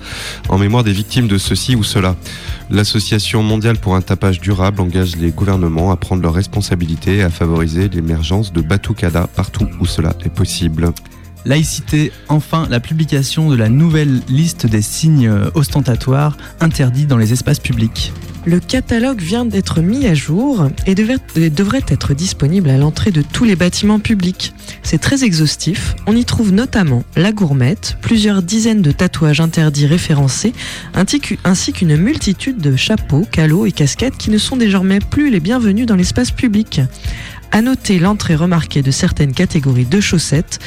[0.49, 2.15] en mémoire des victimes de ceci ou cela.
[2.71, 7.29] L'Association mondiale pour un tapage durable engage les gouvernements à prendre leurs responsabilités et à
[7.29, 10.93] favoriser l'émergence de Batucada partout où cela est possible.
[11.43, 17.59] Laïcité, enfin la publication de la nouvelle liste des signes ostentatoires interdits dans les espaces
[17.59, 18.13] publics.
[18.43, 23.43] Le catalogue vient d'être mis à jour et devrait être disponible à l'entrée de tous
[23.43, 24.53] les bâtiments publics.
[24.81, 25.95] C'est très exhaustif.
[26.07, 30.53] On y trouve notamment la gourmette, plusieurs dizaines de tatouages interdits référencés,
[30.95, 35.85] ainsi qu'une multitude de chapeaux, calots et casquettes qui ne sont désormais plus les bienvenus
[35.85, 36.81] dans l'espace public.
[37.51, 40.57] À noter l'entrée remarquée de certaines catégories de chaussettes,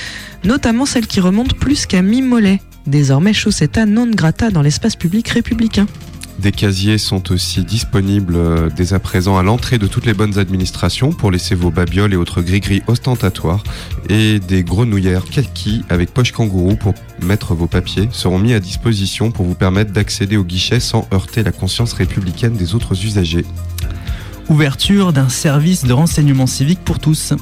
[0.44, 5.87] notamment celles qui remontent plus qu'à mi-mollet, désormais chaussetta non grata dans l'espace public républicain.
[6.38, 10.38] Des casiers sont aussi disponibles euh, dès à présent à l'entrée de toutes les bonnes
[10.38, 13.62] administrations pour laisser vos babioles et autres gris-gris ostentatoires.
[14.09, 19.31] Et des grenouillères kaki avec poche kangourou pour mettre vos papiers seront mis à disposition
[19.31, 23.44] pour vous permettre d'accéder au guichet sans heurter la conscience républicaine des autres usagers.
[24.49, 27.33] Ouverture d'un service de renseignement civique pour tous.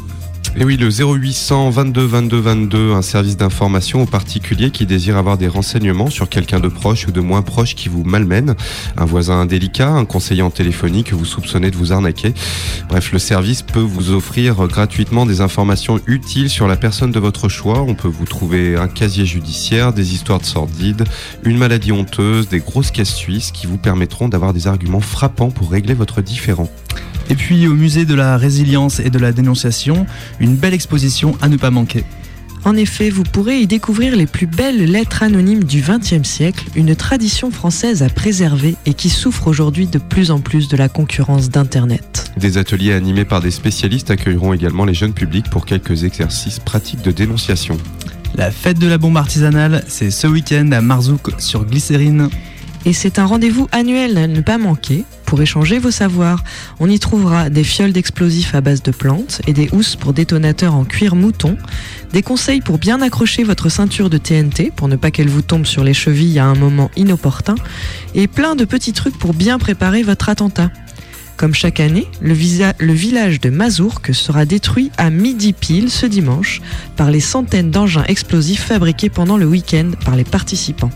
[0.54, 5.38] Et oui, le 0800 22 22 22, un service d'information aux particuliers qui désirent avoir
[5.38, 8.54] des renseignements sur quelqu'un de proche ou de moins proche qui vous malmène,
[8.98, 12.34] un voisin indélicat, un conseiller en téléphonie que vous soupçonnez de vous arnaquer.
[12.90, 17.48] Bref, le service peut vous offrir gratuitement des informations utiles sur la personne de votre
[17.48, 17.80] choix.
[17.80, 21.04] On peut vous trouver un casier judiciaire, des histoires de sordides,
[21.44, 25.70] une maladie honteuse, des grosses caisses suisses qui vous permettront d'avoir des arguments frappants pour
[25.70, 26.70] régler votre différend.
[27.30, 30.06] Et puis au musée de la résilience et de la dénonciation,
[30.42, 32.04] une belle exposition à ne pas manquer.
[32.64, 36.94] En effet, vous pourrez y découvrir les plus belles lettres anonymes du XXe siècle, une
[36.94, 41.50] tradition française à préserver et qui souffre aujourd'hui de plus en plus de la concurrence
[41.50, 42.30] d'Internet.
[42.36, 47.02] Des ateliers animés par des spécialistes accueilleront également les jeunes publics pour quelques exercices pratiques
[47.02, 47.76] de dénonciation.
[48.36, 52.30] La fête de la bombe artisanale, c'est ce week-end à Marzouk sur Glycérine.
[52.84, 56.42] Et c'est un rendez-vous annuel à ne pas manquer pour échanger vos savoirs.
[56.80, 60.74] On y trouvera des fioles d'explosifs à base de plantes et des housses pour détonateurs
[60.74, 61.56] en cuir mouton,
[62.12, 65.64] des conseils pour bien accrocher votre ceinture de TNT pour ne pas qu'elle vous tombe
[65.64, 67.54] sur les chevilles à un moment inopportun,
[68.14, 70.70] et plein de petits trucs pour bien préparer votre attentat.
[71.36, 76.60] Comme chaque année, le, village de Mazourque sera détruit à midi pile ce dimanche
[76.96, 80.90] par les centaines d'engins explosifs fabriqués pendant le week-end par les participants.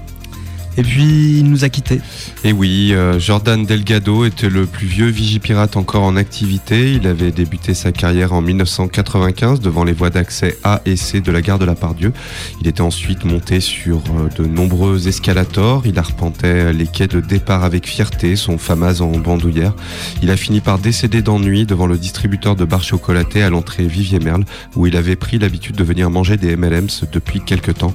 [0.78, 2.00] Et puis il nous a quittés.
[2.44, 6.92] Et oui, euh, Jordan Delgado était le plus vieux vigipirate encore en activité.
[6.92, 11.32] Il avait débuté sa carrière en 1995 devant les voies d'accès A et C de
[11.32, 12.12] la gare de la Pardieu.
[12.60, 15.82] Il était ensuite monté sur euh, de nombreux escalators.
[15.86, 19.74] Il arpentait les quais de départ avec fierté, son famas en bandoulière.
[20.22, 24.44] Il a fini par décéder d'ennui devant le distributeur de barres chocolatées à l'entrée Vivier-Merle,
[24.74, 27.94] où il avait pris l'habitude de venir manger des MLMs depuis quelque temps.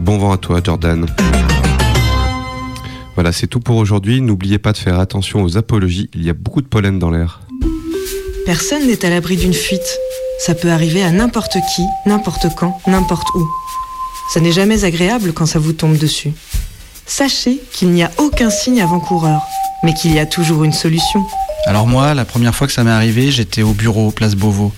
[0.00, 1.06] Bon vent à toi, Jordan.
[3.18, 4.20] Voilà, c'est tout pour aujourd'hui.
[4.20, 6.08] N'oubliez pas de faire attention aux apologies.
[6.14, 7.40] Il y a beaucoup de pollen dans l'air.
[8.46, 9.98] Personne n'est à l'abri d'une fuite.
[10.38, 13.44] Ça peut arriver à n'importe qui, n'importe quand, n'importe où.
[14.32, 16.30] Ça n'est jamais agréable quand ça vous tombe dessus.
[17.06, 19.42] Sachez qu'il n'y a aucun signe avant-coureur,
[19.82, 21.26] mais qu'il y a toujours une solution.
[21.66, 24.72] Alors moi, la première fois que ça m'est arrivé, j'étais au bureau, place Beauvau.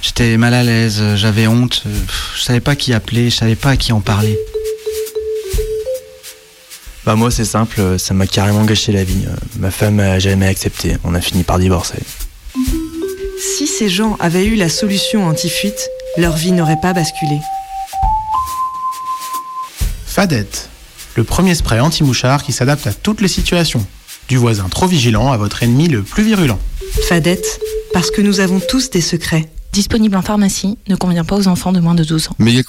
[0.00, 1.98] J'étais mal à l'aise, j'avais honte, euh,
[2.36, 4.38] je savais pas qui appeler, je savais pas à qui en parler.
[7.06, 9.24] Bah moi c'est simple, ça m'a carrément gâché la vie.
[9.26, 11.98] Euh, Ma femme a jamais accepté, on a fini par divorcer.
[13.56, 17.38] Si ces gens avaient eu la solution anti-fuite, leur vie n'aurait pas basculé.
[20.06, 20.68] Fadette,
[21.16, 23.84] le premier spray anti-mouchard qui s'adapte à toutes les situations.
[24.28, 26.58] Du voisin trop vigilant à votre ennemi le plus virulent.
[27.08, 27.60] Fadette,
[27.94, 29.48] parce que nous avons tous des secrets.
[29.72, 32.34] Disponible en pharmacie, ne convient pas aux enfants de moins de 12 ans.
[32.38, 32.62] Méga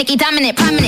[0.00, 0.79] Nicki dominant.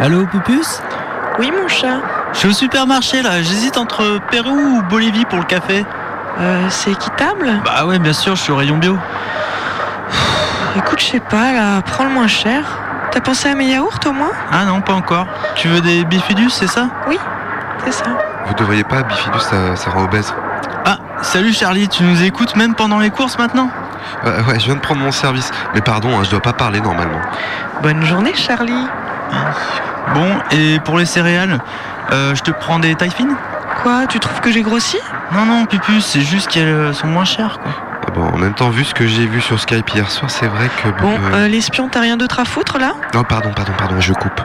[0.00, 0.82] Allô, Pupus
[1.38, 1.98] Oui, mon chat.
[2.32, 5.84] Je suis au supermarché là, j'hésite entre Pérou ou Bolivie pour le café.
[6.40, 8.96] Euh, c'est équitable Bah ouais, bien sûr, je suis au rayon bio.
[10.76, 12.62] Écoute, je sais pas, là, prends le moins cher.
[13.10, 15.26] T'as pensé à mes yaourts au moins Ah non, pas encore.
[15.56, 16.86] Tu veux des bifidus, c'est ça?
[17.08, 17.18] Oui,
[17.84, 18.04] c'est ça.
[18.46, 20.32] Vous devriez pas, Bifidus, ça, ça rend obèse.
[20.86, 23.68] Ah, salut Charlie, tu nous écoutes même pendant les courses maintenant?
[24.24, 25.50] Euh, ouais, je viens de prendre mon service.
[25.74, 27.20] Mais pardon, hein, je dois pas parler normalement.
[27.82, 28.86] Bonne journée, Charlie.
[30.14, 31.58] Bon, et pour les céréales,
[32.12, 33.34] euh, je te prends des tailles fines?
[33.82, 34.98] Quoi, tu trouves que j'ai grossi?
[35.32, 37.72] Non, non, Pupus, c'est juste qu'elles sont moins chères quoi.
[38.06, 40.48] Ah Bon, en même temps, vu ce que j'ai vu sur Skype hier soir, c'est
[40.48, 40.88] vrai que...
[41.00, 42.94] Bon, euh, euh, l'espion, t'as rien d'autre à foutre là?
[43.14, 44.40] Non, pardon, pardon, pardon, je coupe.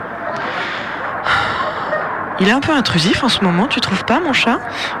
[2.38, 4.58] Il est un peu intrusif en ce moment, tu trouves pas, mon chat?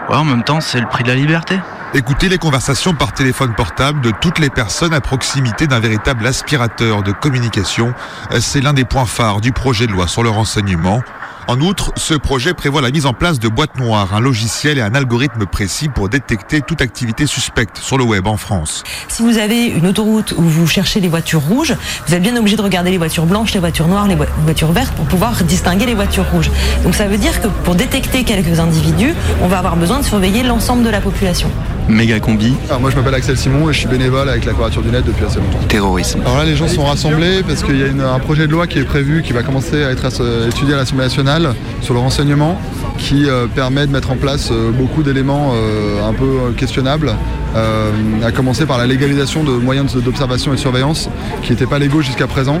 [0.08, 1.60] Ouais, en même temps, c'est le prix de la liberté.
[1.96, 7.02] Écoutez les conversations par téléphone portable de toutes les personnes à proximité d'un véritable aspirateur
[7.02, 7.94] de communication.
[8.38, 11.02] C'est l'un des points phares du projet de loi sur le renseignement.
[11.48, 14.82] En outre, ce projet prévoit la mise en place de boîtes noires, un logiciel et
[14.82, 18.84] un algorithme précis pour détecter toute activité suspecte sur le web en France.
[19.08, 21.74] Si vous avez une autoroute où vous cherchez les voitures rouges,
[22.06, 24.72] vous êtes bien obligé de regarder les voitures blanches, les voitures noires, les voi- voitures
[24.72, 26.50] vertes pour pouvoir distinguer les voitures rouges.
[26.84, 30.42] Donc ça veut dire que pour détecter quelques individus, on va avoir besoin de surveiller
[30.42, 31.50] l'ensemble de la population.
[31.88, 32.52] Méga combi.
[32.68, 35.04] Alors moi je m'appelle Axel Simon et je suis bénévole avec la Quadrature du Net
[35.04, 35.58] depuis assez longtemps.
[35.68, 36.20] Terrorisme.
[36.24, 38.66] Alors là les gens sont rassemblés parce qu'il y a une- un projet de loi
[38.66, 40.06] qui est prévu, qui va commencer à être
[40.48, 42.60] étudié à l'Assemblée nationale sur le renseignement,
[42.98, 47.14] qui euh, permet de mettre en place euh, beaucoup d'éléments euh, un peu questionnables,
[47.54, 47.90] euh,
[48.24, 51.08] à commencer par la légalisation de moyens d'observation et de surveillance
[51.42, 52.60] qui n'étaient pas légaux jusqu'à présent.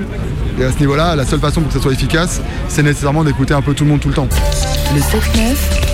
[0.60, 3.52] Et à ce niveau-là, la seule façon pour que ça soit efficace, c'est nécessairement d'écouter
[3.54, 4.28] un peu tout le monde tout le temps.
[4.94, 5.85] Le 7-9 sur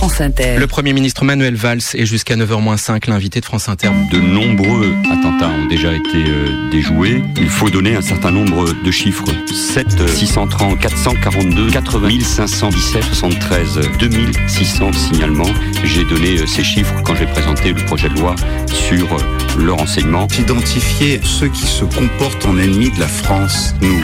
[0.00, 0.56] France Inter.
[0.56, 3.90] Le Premier ministre Manuel Valls est jusqu'à 9h05 l'invité de France Inter.
[4.10, 7.22] De nombreux attentats ont déjà été euh, déjoués.
[7.36, 9.26] Il faut donner un certain nombre de chiffres.
[9.52, 15.52] 7, 630, 442, 80 517, 73, 2600 signalements.
[15.84, 18.34] J'ai donné euh, ces chiffres quand j'ai présenté le projet de loi
[18.68, 19.18] sur euh,
[19.58, 20.28] le renseignement.
[20.38, 23.74] Identifier ceux qui se comportent en ennemis de la France.
[23.82, 24.00] Nous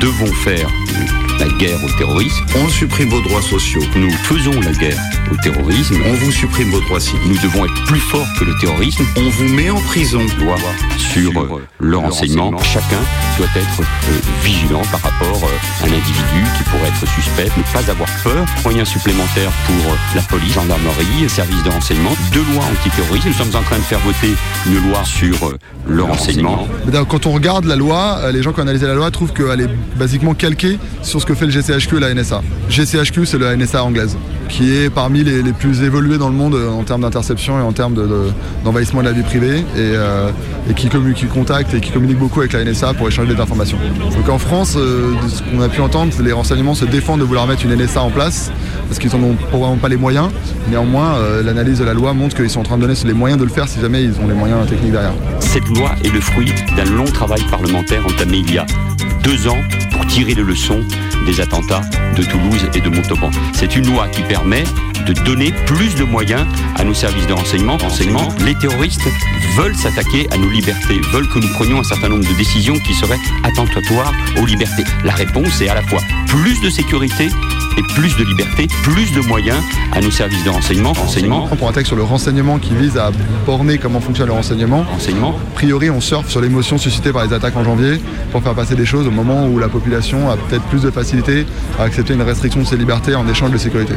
[0.00, 0.68] devons faire
[1.38, 2.44] la guerre au terrorisme.
[2.56, 3.82] On supprime vos droits sociaux.
[3.96, 4.98] Nous faisons la guerre
[5.30, 5.96] au terrorisme.
[6.06, 7.26] On vous supprime vos droits civiques.
[7.26, 9.04] Nous devons être plus forts que le terrorisme.
[9.16, 10.20] On vous met en prison.
[10.38, 10.56] Loi
[10.98, 12.56] sur euh, le renseignement.
[12.62, 13.00] Chacun
[13.38, 17.62] doit être euh, vigilant par rapport euh, à un individu qui pourrait être suspect, ne
[17.72, 18.44] pas avoir peur.
[18.64, 22.12] Moyens supplémentaires pour euh, la police, gendarmerie, services de renseignement.
[22.32, 23.26] Deux lois antiterroristes.
[23.26, 24.34] Nous sommes en train de faire voter
[24.66, 26.66] une loi sur euh, le renseignement.
[27.08, 29.60] Quand on regarde la loi, euh, les gens qui ont analysé la loi trouvent qu'elle
[29.60, 32.42] est basiquement calquée sur ce que fait le GCHQ et la NSA.
[32.68, 34.16] GCHQ, c'est la NSA anglaise,
[34.48, 37.72] qui est parmi les, plus évolués dans le monde euh, en termes d'interception et en
[37.72, 38.30] termes de- de-
[38.64, 40.30] d'envahissement de, la vie privée, et, euh,
[40.74, 40.88] qui,
[41.28, 43.78] contacte et qui communique beaucoup avec la NSA pour échanger des informations.
[44.16, 47.46] Donc en France, euh, ce qu'on a pu entendre, les renseignements se défendent de vouloir
[47.46, 48.50] mettre une NSA en place,
[48.92, 50.28] parce qu'ils n'en ont probablement pas les moyens.
[50.68, 53.40] Néanmoins, euh, l'analyse de la loi montre qu'ils sont en train de donner les moyens
[53.40, 55.14] de le faire si jamais ils ont les moyens techniques derrière.
[55.40, 58.66] Cette loi est le fruit d'un long travail parlementaire entamé il y a
[59.22, 59.56] deux ans
[59.92, 60.80] pour tirer les leçons
[61.24, 61.80] des attentats
[62.18, 63.30] de Toulouse et de Montauban.
[63.54, 64.64] C'est une loi qui permet
[65.06, 66.44] de donner plus de moyens
[66.76, 67.78] à nos services de renseignement.
[68.44, 69.08] Les terroristes
[69.56, 72.92] veulent s'attaquer à nos libertés, veulent que nous prenions un certain nombre de décisions qui
[72.92, 74.84] seraient attentatoires aux libertés.
[75.02, 77.28] La réponse est à la fois plus de sécurité
[77.78, 79.62] et plus de liberté, plus de moyens
[79.92, 80.92] à nos services de renseignement.
[80.92, 81.46] renseignement.
[81.48, 83.10] Pour un texte sur le renseignement qui vise à
[83.46, 85.30] borner comment fonctionne le renseignement, renseignement.
[85.30, 88.00] a priori on surfe sur l'émotion suscitée par les attaques en janvier
[88.30, 91.46] pour faire passer des choses au moment où la population a peut-être plus de facilité
[91.78, 93.94] à accepter une restriction de ses libertés en échange de sécurité.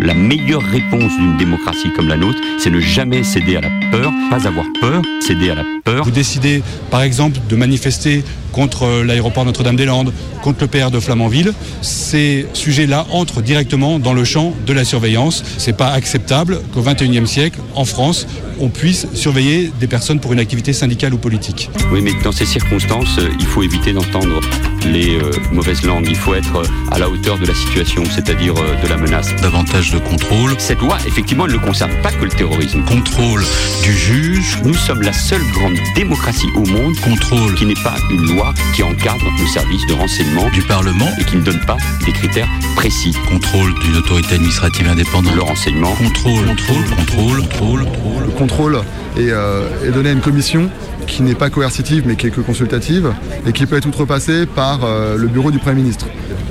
[0.00, 4.12] La meilleure réponse d'une démocratie comme la nôtre, c'est ne jamais céder à la peur,
[4.28, 6.04] pas avoir peur, céder à la peur.
[6.04, 11.52] Vous décidez, par exemple, de manifester contre l'aéroport Notre-Dame-des-Landes, contre le PR de Flamanville.
[11.82, 15.42] Ces sujets-là entrent directement dans le champ de la surveillance.
[15.58, 18.26] C'est pas acceptable qu'au XXIe siècle, en France,
[18.60, 21.68] on puisse surveiller des personnes pour une activité syndicale ou politique.
[21.92, 24.40] Oui, mais dans ces circonstances, euh, il faut éviter d'entendre
[24.86, 26.06] les euh, mauvaises langues.
[26.08, 29.34] Il faut être euh, à la hauteur de la situation, c'est-à-dire euh, de la menace.
[29.36, 30.54] Davantage de contrôle.
[30.58, 32.82] Cette loi, effectivement, elle ne concerne pas que le terrorisme.
[32.84, 33.42] Contrôle
[33.82, 34.58] du juge.
[34.64, 38.43] Nous sommes la seule grande démocratie au monde Contrôle qui n'est pas une loi
[38.74, 41.08] qui encadre nos services de renseignement du Parlement.
[41.20, 43.14] et qui ne donne pas des critères précis.
[43.28, 45.34] Contrôle d'une autorité administrative indépendante.
[45.34, 48.76] Le renseignement, Contrôle, contrôle, contrôle, contrôle, Le contrôle
[49.16, 50.68] est, euh, est donné à une commission
[51.06, 53.12] qui n'est pas coercitive mais qui est que consultative
[53.46, 56.06] et qui peut être outrepassée par euh, le bureau du Premier ministre.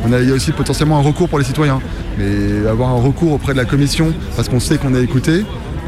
[0.05, 1.79] On a, il y a aussi potentiellement un recours pour les citoyens,
[2.17, 5.45] mais avoir un recours auprès de la commission parce qu'on sait qu'on est écouté,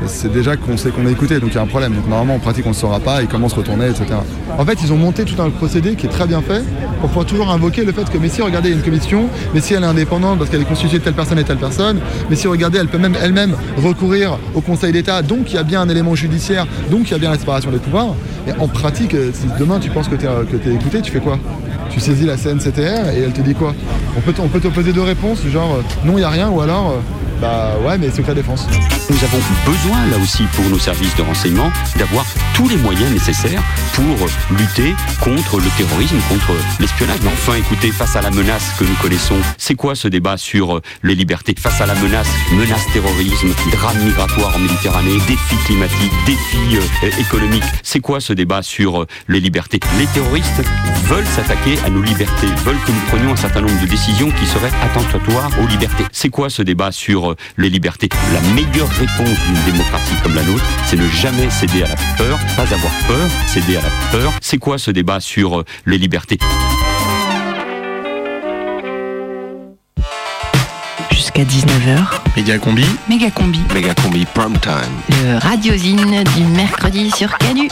[0.08, 1.93] c'est déjà qu'on sait qu'on est écouté, donc il y a un problème.
[1.93, 4.06] Donc normalement en pratique on ne saura pas et comment se retourner, etc.
[4.58, 6.64] En fait ils ont monté tout un procédé qui est très bien fait
[7.00, 9.26] pour pouvoir toujours invoquer le fait que mais si regardez il y a une commission,
[9.54, 12.00] mais si elle est indépendante parce qu'elle est constituée de telle personne et telle personne,
[12.30, 15.64] mais si regardez elle peut même elle-même recourir au Conseil d'État, donc il y a
[15.64, 18.16] bien un élément judiciaire, donc il y a bien la séparation des pouvoirs.
[18.48, 21.39] Et en pratique, euh, si demain tu penses que tu es, écouté, tu fais quoi?
[21.89, 23.74] Tu saisis la CNCTR et elle te dit quoi?
[24.16, 26.30] On peut, t- on peut te poser deux réponses, genre euh, non, il n'y a
[26.30, 27.00] rien, ou alors euh,
[27.42, 28.68] bah ouais, mais secret défense.
[29.10, 32.26] Nous avons besoin, là aussi, pour nos services de renseignement, d'avoir
[32.56, 33.62] tous les moyens nécessaires
[33.94, 34.28] pour
[34.58, 37.20] lutter contre le terrorisme, contre l'espionnage.
[37.24, 40.78] Mais enfin, écoutez, face à la menace que nous connaissons, c'est quoi ce débat sur
[40.78, 46.12] euh, les libertés Face à la menace, menace terrorisme, drame migratoire en Méditerranée, défi climatique,
[46.26, 49.80] défi euh, économique, c'est quoi ce débat sur euh, les libertés?
[50.00, 50.64] Les terroristes
[51.06, 54.46] veulent s'attaquer à nos libertés, veulent que nous prenions un certain nombre de décisions qui
[54.48, 56.06] seraient attentatoires aux libertés.
[56.12, 60.64] C'est quoi ce débat sur les libertés La meilleure réponse d'une démocratie comme la nôtre,
[60.86, 64.32] c'est ne jamais céder à la peur, pas avoir peur, céder à la peur.
[64.42, 66.38] C'est quoi ce débat sur euh, les libertés?
[71.12, 72.22] Jusqu'à 19h.
[72.36, 72.86] Média Combi.
[73.10, 73.60] Méga combi.
[73.74, 74.74] Méga combi prime time.
[75.10, 77.70] Le radiosine du mercredi sur Canu.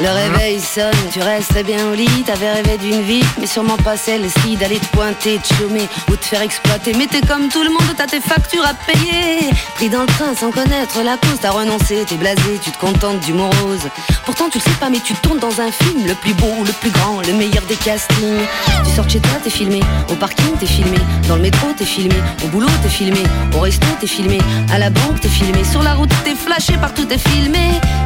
[0.00, 3.96] Le réveil sonne, tu restes bien au lit, t'avais rêvé d'une vie, mais sûrement pas
[3.96, 6.92] celle-ci, d'aller te pointer, te chômer ou te faire exploiter.
[6.96, 9.50] Mais t'es comme tout le monde, t'as tes factures à payer.
[9.74, 13.20] Pris dans le train sans connaître la cause, t'as renoncé, t'es blasé, tu te contentes
[13.20, 13.88] du morose.
[14.24, 16.72] Pourtant tu le sais pas, mais tu tournes dans un film, le plus beau, le
[16.72, 18.46] plus grand, le meilleur des castings.
[18.84, 19.80] Tu sors de chez toi, t'es filmé,
[20.10, 23.22] au parking t'es filmé, dans le métro t'es filmé, au boulot t'es filmé,
[23.56, 24.38] au resto t'es filmé,
[24.72, 27.58] à la banque t'es filmé, sur la route t'es flashé, partout t'es filmé.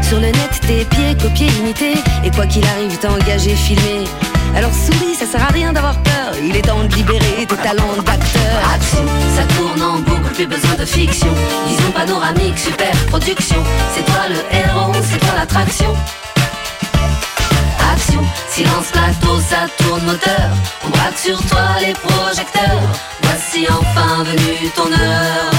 [0.02, 4.04] Sur le net tes pieds copiés, imités, et quoi qu'il arrive t'es engagé, filmé.
[4.54, 7.96] Alors souris, ça sert à rien d'avoir peur, il est temps de libérer tes talents
[8.04, 8.54] d'acteur.
[8.74, 9.04] Action,
[9.36, 11.32] ça tourne en boucle, plus besoin de fiction.
[11.68, 13.56] Vision panoramique, super production.
[13.94, 15.94] C'est toi le héros, c'est toi l'attraction.
[17.92, 20.50] Action, silence plateau, ça tourne moteur.
[20.84, 22.82] On braque sur toi les projecteurs.
[23.22, 25.52] Voici enfin venu ton heure.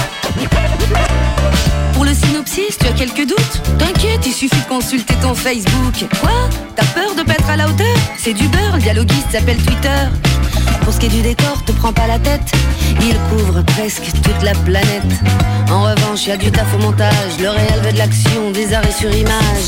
[1.94, 6.04] Pour le synopsis, tu as quelques doutes T'inquiète, il suffit de consulter ton Facebook.
[6.20, 6.30] Quoi
[6.76, 10.08] T'as peur de pas être à la hauteur C'est du beurre, le dialoguiste s'appelle Twitter.
[10.82, 12.52] Pour ce qui est du décor, te prends pas la tête.
[13.00, 15.12] Il couvre presque toute la planète.
[15.70, 17.38] En revanche, y a du taf au montage.
[17.40, 19.66] Le réel veut de l'action, des arrêts sur image.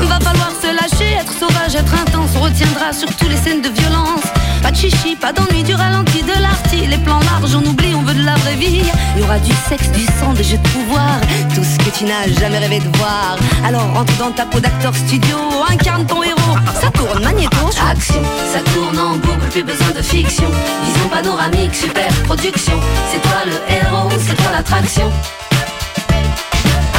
[0.00, 2.30] Va falloir se lâcher, être sauvage, être intense.
[2.36, 4.13] On retiendra surtout les scènes de violence.
[5.20, 6.86] Pas d'ennui, du ralenti, de l'arty.
[6.86, 8.82] Les plans larges, on oublie, on veut de la vraie vie.
[9.14, 11.18] Il y aura du sexe, du sang, des jeux de pouvoir.
[11.54, 13.36] Tout ce que tu n'as jamais rêvé de voir.
[13.64, 15.36] Alors rentre dans ta peau d'acteur studio,
[15.70, 16.56] incarne ton héros.
[16.80, 17.56] Ça tourne magnéto.
[17.90, 20.50] Action, ça tourne en boucle, plus besoin de fiction.
[20.84, 22.78] Vision panoramique, super production.
[23.10, 25.10] C'est toi le héros, c'est toi l'attraction.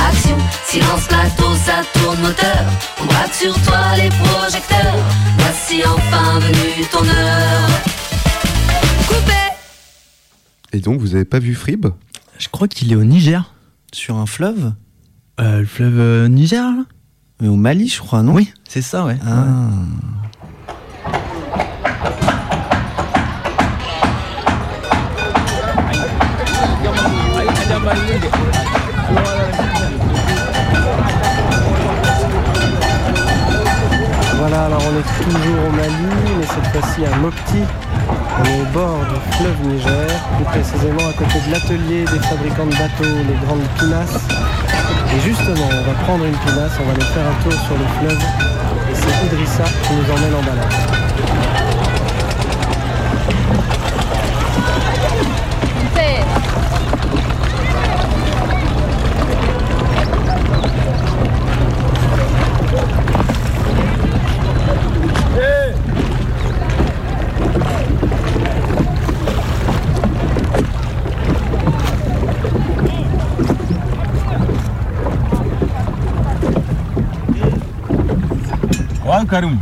[0.10, 0.38] Action,
[0.68, 2.66] silence plateau, ça tourne moteur.
[3.02, 4.96] On braque sur toi les projecteurs.
[5.38, 7.95] Voici enfin venu ton heure.
[9.08, 9.34] Coupé
[10.74, 11.88] Et donc, vous avez pas vu Frib?
[12.38, 13.54] Je crois qu'il est au Niger.
[13.94, 14.74] Sur un fleuve
[15.40, 16.84] Euh, le fleuve euh, Niger, là?
[17.42, 18.34] Mais au Mali, je crois, non?
[18.34, 19.18] Oui, c'est ça, ouais.
[19.26, 19.70] Ah.
[34.56, 35.92] Alors on est toujours au Mali,
[36.40, 37.62] mais cette fois-ci à Mopti.
[38.40, 42.66] On est au bord du fleuve Niger, plus précisément à côté de l'atelier des fabricants
[42.66, 44.24] de bateaux, les grandes pinasses.
[45.14, 47.86] Et justement, on va prendre une pinasse, on va aller faire un tour sur le
[48.00, 48.24] fleuve.
[48.92, 50.96] Et c'est Idrissa qui nous emmène en balade.
[79.30, 79.58] Karim.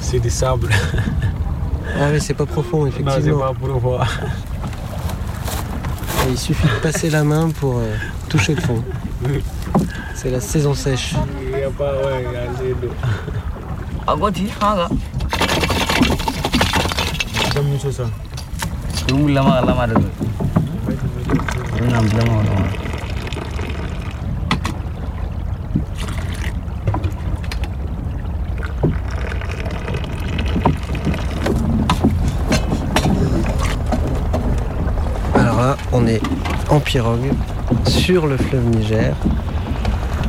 [0.00, 0.68] C'est du sable.
[1.98, 3.12] Ah mais c'est pas profond effectivement.
[3.12, 3.98] Non, c'est pas profond.
[6.28, 7.96] Il suffit de passer la main pour euh,
[8.28, 8.82] toucher le fond.
[10.14, 11.14] C'est la saison sèche.
[11.42, 12.46] Il n'y a pas, ouais, il y a
[35.34, 36.22] Alors là, on est
[36.70, 37.32] en pirogue
[37.88, 39.16] sur le fleuve Niger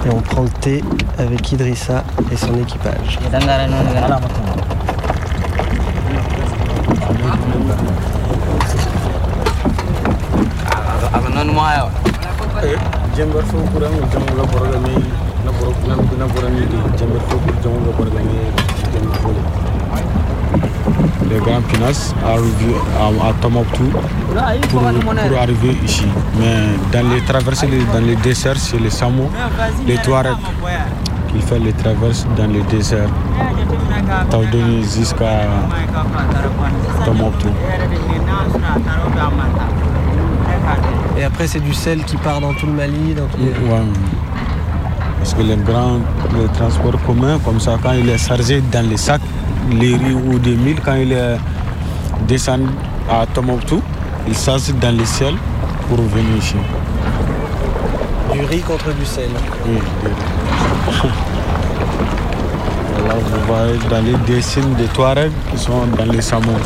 [0.06, 0.84] et on prend le thé
[1.20, 3.20] avec Idrissa et son équipage.
[21.29, 23.84] Les grands pinas arrivent à, à Tomoktu
[24.69, 26.05] pour, pour arriver ici.
[26.39, 29.29] Mais dans les traversées, dans les déserts, c'est les Samo,
[29.88, 30.38] les Touaregs
[31.44, 33.10] font les traverses dans les déserts.
[34.30, 35.41] Taudoni jusqu'à
[37.06, 37.48] Tomoktu.
[41.18, 43.72] Et après c'est du sel qui part dans tout le Mali, dans tout le...
[43.72, 43.82] Ouais.
[45.20, 46.00] Parce que les grands
[46.38, 49.22] les transports communs, comme ça, quand il est chargé dans les sacs,
[49.72, 51.38] les riz ou des milles, quand il est
[52.28, 52.68] descendu
[53.10, 53.76] à Tomoktu,
[54.28, 55.36] il charge dans les ciels
[55.88, 56.56] pour venir ici.
[58.34, 59.30] Du riz contre du sel.
[59.66, 61.10] Oui, du riz.
[63.08, 66.52] Là, vous voyez dans les dessins des Touaregs qui sont dans les Samo.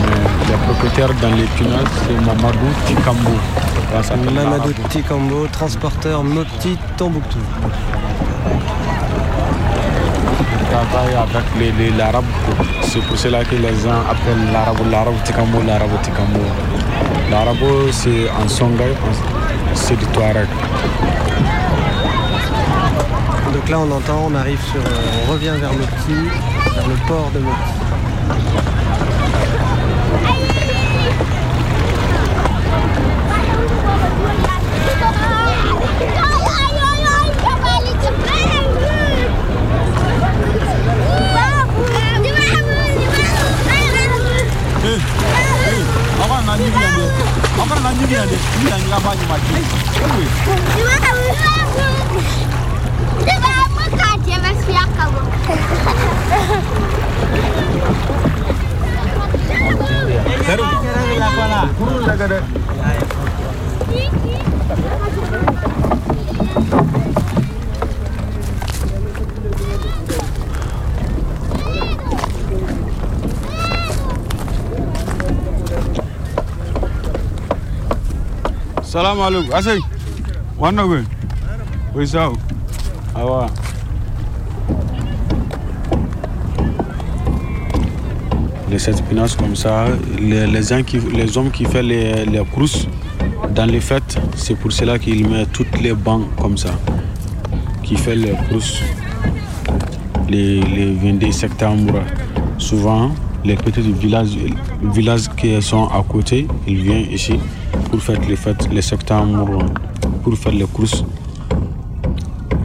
[0.00, 3.30] Mais les propriétaires dans les Pinas, c'est Mamadou Tikambo.
[4.32, 4.72] Mamadou.
[4.88, 7.38] Tikambo, transporteur Mopti Tombouctou.
[10.50, 12.24] Il travaille avec les, les- l'arabe.
[12.82, 16.40] C'est pour cela que les gens appellent l'arabe l'arabe Tikambo, l'arabe Tikambo.
[17.30, 19.37] L'arabe, c'est en Songhai, en-
[19.74, 19.96] c'est.
[23.54, 26.28] Donc là on entend, on arrive sur, euh, on revient vers Mopti,
[26.74, 27.78] vers le port de Mopti.
[47.58, 48.36] Wakana na nyingi na de,
[48.70, 49.24] yang na nyinga maju.
[49.28, 49.52] maji.
[49.98, 50.22] kamu.
[50.76, 51.52] Niwa kama niwa
[53.26, 54.38] niwa mukati ya.
[60.46, 60.64] Seru.
[60.94, 61.60] Seru la kala.
[61.78, 62.38] Kuru la kada.
[63.88, 65.97] Thank.
[78.88, 79.52] Salam alaikum.
[79.52, 79.80] Asai.
[80.58, 81.00] Wannan gwe.
[81.94, 82.32] Wai sa'u.
[83.14, 83.46] Awa.
[88.70, 89.84] Les sept pinasses comme ça,
[90.18, 92.42] les, les, hommes qui font les, les
[93.54, 96.70] dans les fêtes, c'est pour cela qu'ils mettent toutes les bancs comme ça.
[97.82, 98.80] Qui fait les courses,
[100.30, 102.00] les, les 22 septembre.
[102.56, 103.10] Souvent,
[103.44, 104.38] les petits villages,
[104.94, 107.38] villages qui sont à côté, ils viennent ici
[107.90, 109.58] pour faire les fêtes, les septembre,
[110.22, 111.04] pour faire les courses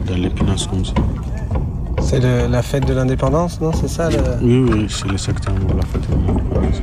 [0.06, 0.92] dans les pinasses comme ça.
[2.02, 4.16] C'est la fête de l'indépendance, non C'est ça le...
[4.42, 6.82] Oui, oui, c'est le septembre, la fête de l'indépendance.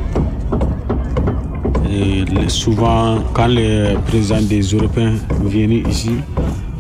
[1.93, 5.13] Et les- souvent, quand les présidents des Européens
[5.43, 6.11] viennent ici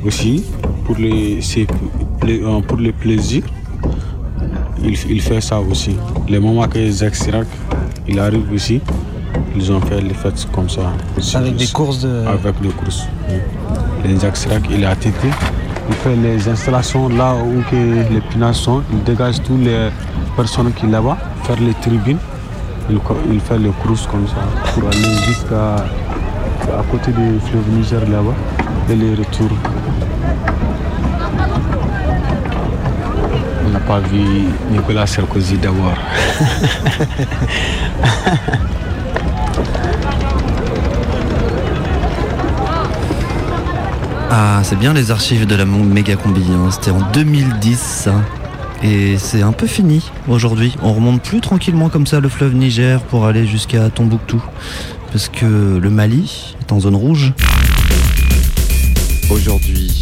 [0.05, 0.43] aussi,
[0.85, 1.39] pour les,
[2.23, 3.43] les- euh, pour le plaisir,
[4.83, 5.95] il, il fait ça aussi.
[6.29, 7.47] Le moment que Jacques Chirac
[8.07, 8.81] il arrive ici,
[9.55, 10.81] ils ont fait les fêtes comme ça.
[11.35, 12.25] Avec des courses de...
[12.27, 13.07] Avec des courses.
[13.29, 13.35] oui.
[14.03, 14.15] Les
[14.71, 15.27] il est à Tété.
[15.89, 17.75] Il fait les installations là où que
[18.13, 18.81] les pinasses sont.
[18.91, 19.89] Il dégage toutes les
[20.35, 22.17] personnes qui sont là-bas, faire les tribunes.
[22.89, 22.97] Il,
[23.31, 24.35] il fait les courses comme ça
[24.73, 28.33] pour aller jusqu'à à côté du fleuve Niger là-bas
[28.89, 29.51] et les retours.
[33.65, 35.97] On n'a pas vu Nicolas Sarkozy d'abord.
[44.33, 46.41] Ah, c'est bien les archives de la méga combi.
[46.51, 46.69] hein.
[46.71, 48.13] C'était en 2010, ça.
[48.81, 50.73] Et c'est un peu fini aujourd'hui.
[50.81, 54.41] On remonte plus tranquillement comme ça le fleuve Niger pour aller jusqu'à Tombouctou.
[55.11, 57.33] Parce que le Mali est en zone rouge.
[59.29, 59.99] Aujourd'hui,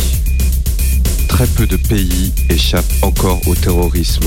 [1.28, 4.26] très peu de pays échappent encore au terrorisme.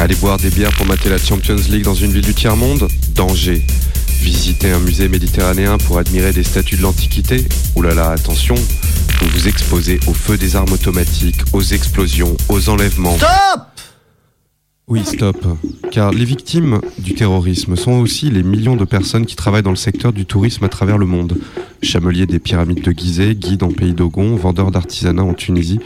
[0.00, 2.88] Aller boire des bières pour mater la Champions League dans une ville du tiers-monde?
[3.14, 3.64] Danger.
[4.20, 7.46] Visiter un musée méditerranéen pour admirer des statues de l'Antiquité?
[7.76, 8.54] Oulala, attention,
[9.28, 13.16] vous exposez au feu des armes automatiques, aux explosions, aux enlèvements.
[13.16, 13.73] Stop
[14.86, 15.38] Oui, stop.
[15.90, 19.76] Car les victimes du terrorisme sont aussi les millions de personnes qui travaillent dans le
[19.76, 21.38] secteur du tourisme à travers le monde.
[21.82, 25.80] Chameliers des pyramides de Gizeh, guides en pays d'Ogon, vendeurs d'artisanat en Tunisie.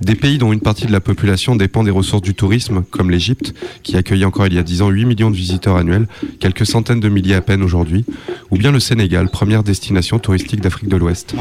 [0.00, 3.52] Des pays dont une partie de la population dépend des ressources du tourisme, comme l'Égypte,
[3.82, 6.08] qui accueillait encore il y a 10 ans 8 millions de visiteurs annuels,
[6.40, 8.06] quelques centaines de milliers à peine aujourd'hui.
[8.50, 11.34] Ou bien le Sénégal, première destination touristique d'Afrique de l'Ouest.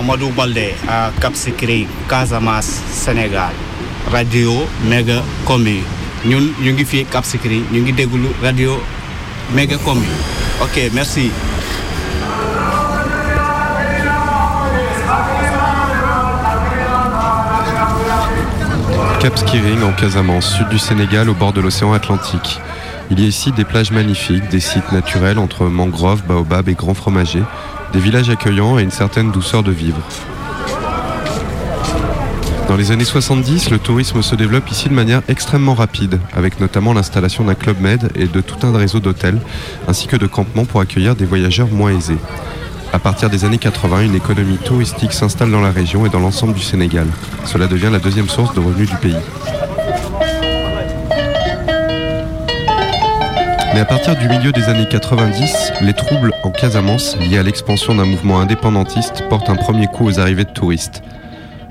[19.21, 22.59] Cap Skirring Cap en Casamance, sud du Sénégal au bord de l'océan Atlantique.
[23.09, 26.93] Il y a ici des plages magnifiques, des sites naturels entre mangroves, baobabs et grands
[26.93, 27.43] fromagers,
[27.93, 30.01] des villages accueillants et une certaine douceur de vivre.
[32.67, 36.91] Dans les années 70, le tourisme se développe ici de manière extrêmement rapide, avec notamment
[36.91, 39.39] l'installation d'un club med et de tout un réseau d'hôtels,
[39.87, 42.17] ainsi que de campements pour accueillir des voyageurs moins aisés.
[42.91, 46.53] À partir des années 80, une économie touristique s'installe dans la région et dans l'ensemble
[46.53, 47.07] du Sénégal.
[47.45, 49.15] Cela devient la deuxième source de revenus du pays.
[53.73, 57.95] Mais à partir du milieu des années 90, les troubles en Casamance liés à l'expansion
[57.95, 61.01] d'un mouvement indépendantiste portent un premier coup aux arrivées de touristes.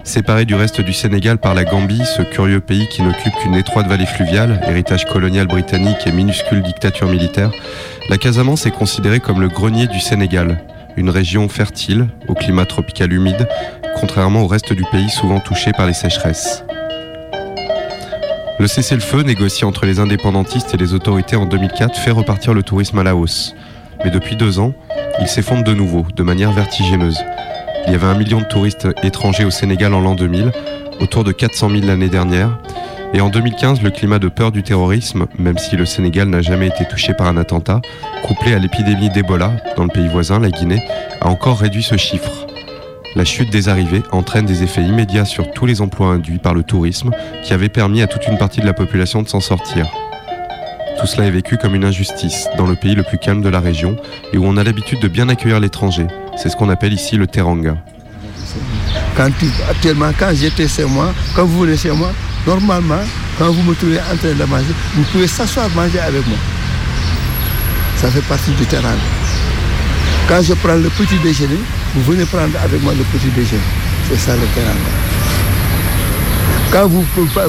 [0.07, 3.89] Séparé du reste du Sénégal par la Gambie, ce curieux pays qui n'occupe qu'une étroite
[3.89, 7.51] vallée fluviale, héritage colonial britannique et minuscule dictature militaire,
[8.09, 10.63] la Casamance est considérée comme le grenier du Sénégal,
[10.97, 13.49] une région fertile, au climat tropical humide,
[13.99, 16.65] contrairement au reste du pays souvent touché par les sécheresses.
[18.61, 23.01] Le cessez-le-feu négocié entre les indépendantistes et les autorités en 2004 fait repartir le tourisme
[23.01, 23.57] à la hausse.
[24.05, 24.73] Mais depuis deux ans,
[25.21, 27.19] il s'effondre de nouveau, de manière vertigineuse.
[27.87, 30.53] Il y avait un million de touristes étrangers au Sénégal en l'an 2000,
[31.01, 32.59] autour de 400 000 l'année dernière.
[33.15, 36.67] Et en 2015, le climat de peur du terrorisme, même si le Sénégal n'a jamais
[36.67, 37.81] été touché par un attentat,
[38.23, 40.83] couplé à l'épidémie d'Ebola dans le pays voisin, la Guinée,
[41.21, 42.47] a encore réduit ce chiffre.
[43.15, 46.63] La chute des arrivées entraîne des effets immédiats sur tous les emplois induits par le
[46.63, 47.11] tourisme
[47.43, 49.87] qui avait permis à toute une partie de la population de s'en sortir.
[51.01, 53.61] Tout cela est vécu comme une injustice dans le pays le plus calme de la
[53.61, 53.97] région
[54.33, 56.07] et où on a l'habitude de bien accueillir l'étranger.
[56.37, 57.77] C'est ce qu'on appelle ici le teranga.
[59.17, 62.13] Quand tu- actuellement, quand j'étais chez moi, quand vous venez chez moi,
[62.47, 63.01] normalement,
[63.39, 66.39] quand vous me trouvez en train de manger, vous pouvez s'asseoir manger avec moi.
[67.99, 68.95] Ça fait partie du terrain.
[70.29, 71.59] Quand je prends le petit déjeuner,
[71.95, 73.61] vous venez prendre avec moi le petit déjeuner.
[74.09, 74.77] C'est ça le terrain.
[76.73, 77.05] Quand, vous,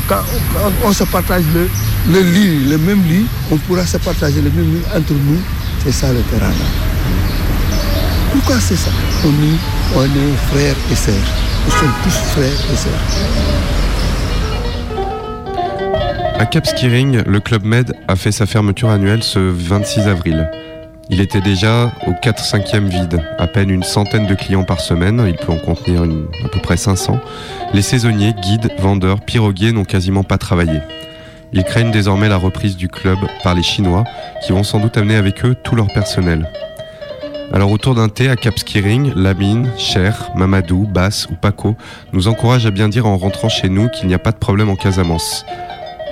[0.08, 0.22] quand
[0.86, 1.70] on se partage le,
[2.10, 5.42] le lit, le même lit, on pourra se partager le même lit entre nous.
[5.84, 6.52] C'est ça le terrain.
[8.32, 8.92] Pourquoi c'est ça?
[9.26, 9.58] On est,
[10.52, 11.16] frères et sœurs.
[11.66, 13.04] Nous sommes tous frères et sœurs.
[16.40, 20.50] À Cap Skirring, le Club Med a fait sa fermeture annuelle ce 26 avril.
[21.10, 25.36] Il était déjà au 4-5e vide, à peine une centaine de clients par semaine, il
[25.36, 27.20] peut en contenir à peu près 500.
[27.74, 30.80] Les saisonniers, guides, vendeurs, piroguiers n'ont quasiment pas travaillé.
[31.54, 34.04] Ils craignent désormais la reprise du club par les Chinois,
[34.46, 36.50] qui vont sans doute amener avec eux tout leur personnel.
[37.54, 41.78] Alors autour d'un thé à Cap Skirring, Lamine, Cher, Mamadou, Bass ou Paco
[42.12, 44.70] nous encouragent à bien dire en rentrant chez nous qu'il n'y a pas de problème
[44.70, 45.46] en Casamance.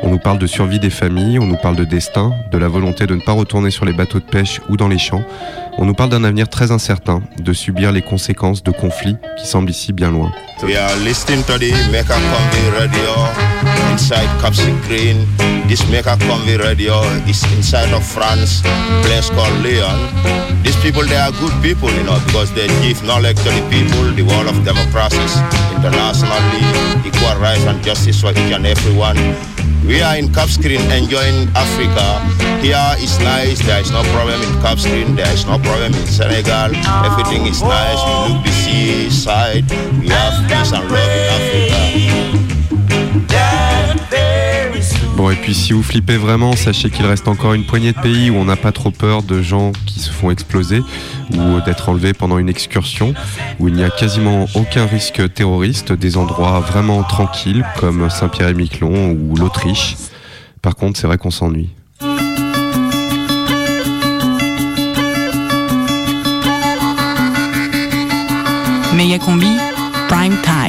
[0.03, 3.05] On nous parle de survie des familles, on nous parle de destin, de la volonté
[3.05, 5.23] de ne pas retourner sur les bateaux de pêche ou dans les champs.
[5.77, 9.69] On nous parle d'un avenir très incertain, de subir les conséquences de conflits qui semblent
[9.69, 10.31] ici bien loin.
[13.91, 15.25] Inside Capsi Green.
[15.67, 18.61] This Mecca Convey Radio is inside of France,
[19.03, 19.97] place called Lyon.
[20.63, 24.11] These people, they are good people, you know, because they give knowledge to the people,
[24.13, 25.38] the world of democracies,
[25.73, 26.61] internationally,
[27.05, 29.17] equal rights and justice for each and everyone.
[29.86, 32.21] We are in Cap Screen enjoying Africa.
[32.61, 36.07] Here is nice, there is no problem in Cap Screen, there is no problem in
[36.07, 36.73] Senegal.
[37.05, 39.69] Everything is nice, we look the seaside,
[40.01, 42.54] we have peace and love in Africa.
[45.16, 48.30] Bon, et puis si vous flippez vraiment, sachez qu'il reste encore une poignée de pays
[48.30, 50.82] où on n'a pas trop peur de gens qui se font exploser
[51.32, 53.13] ou d'être enlevés pendant une excursion,
[53.59, 59.36] où il n'y a quasiment aucun risque terroriste, des endroits vraiment tranquilles comme Saint-Pierre-et-Miquelon ou
[59.38, 59.95] l'Autriche.
[60.61, 61.70] Par contre, c'est vrai qu'on s'ennuie.
[68.93, 69.55] Méga combi,
[70.09, 70.64] prime time.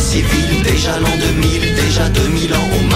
[0.00, 2.95] Civil Déjà l'an 2000, déjà 2000 ans Au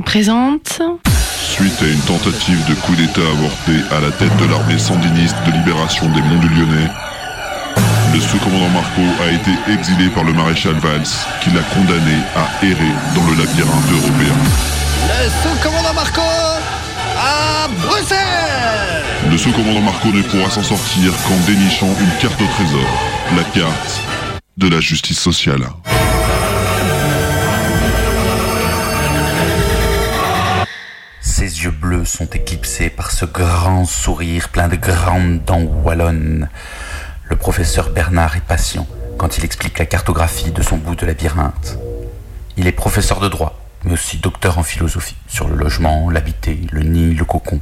[0.00, 0.80] Présente.
[1.42, 5.52] Suite à une tentative de coup d'État avorté à la tête de l'armée sandiniste de
[5.52, 6.88] libération des Monts du Lyonnais,
[8.14, 11.02] le sous-commandant Marco a été exilé par le maréchal Valls,
[11.42, 14.34] qui l'a condamné à errer dans le labyrinthe européen.
[15.08, 16.22] Le sous-commandant Marco
[17.18, 22.88] à Bruxelles Le sous-commandant Marco ne pourra s'en sortir qu'en dénichant une carte au trésor,
[23.36, 24.00] la carte
[24.56, 25.64] de la justice sociale.
[31.64, 36.48] Yeux bleus sont éclipsés par ce grand sourire plein de grandes dents wallonnes.
[37.30, 38.86] Le professeur Bernard est patient
[39.16, 41.78] quand il explique la cartographie de son bout de labyrinthe.
[42.56, 46.82] Il est professeur de droit, mais aussi docteur en philosophie, sur le logement, l'habité, le
[46.82, 47.60] nid, le cocon.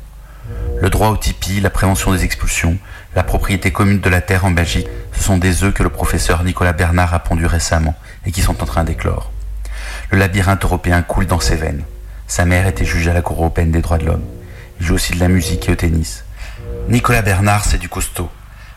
[0.80, 2.78] Le droit au tipi, la prévention des expulsions,
[3.14, 6.42] la propriété commune de la terre en Belgique, ce sont des œufs que le professeur
[6.42, 7.94] Nicolas Bernard a pondus récemment
[8.24, 9.30] et qui sont en train d'éclore.
[10.10, 11.82] Le labyrinthe européen coule dans ses veines.
[12.30, 14.22] Sa mère était juge à la Cour européenne des droits de l'homme.
[14.78, 16.24] Il joue aussi de la musique et au tennis.
[16.88, 18.30] Nicolas Bernard, c'est du costaud.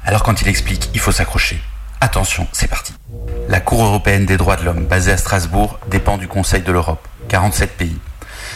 [0.03, 1.61] Alors quand il explique, il faut s'accrocher.
[2.01, 2.95] Attention, c'est parti.
[3.49, 7.07] La Cour européenne des droits de l'homme, basée à Strasbourg, dépend du Conseil de l'Europe.
[7.29, 7.99] 47 pays.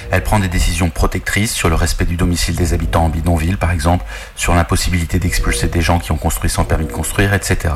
[0.09, 3.69] Elle prend des décisions protectrices sur le respect du domicile des habitants en bidonville, par
[3.69, 4.03] exemple,
[4.35, 7.75] sur l'impossibilité d'expulser des gens qui ont construit sans permis de construire, etc.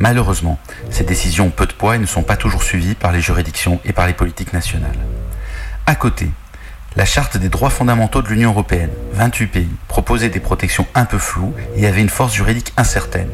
[0.00, 0.58] Malheureusement,
[0.90, 3.78] ces décisions ont peu de poids et ne sont pas toujours suivies par les juridictions
[3.84, 4.98] et par les politiques nationales.
[5.84, 6.30] À côté,
[6.94, 11.18] la Charte des droits fondamentaux de l'Union européenne, 28 pays, proposait des protections un peu
[11.18, 13.30] floues et avait une force juridique incertaine.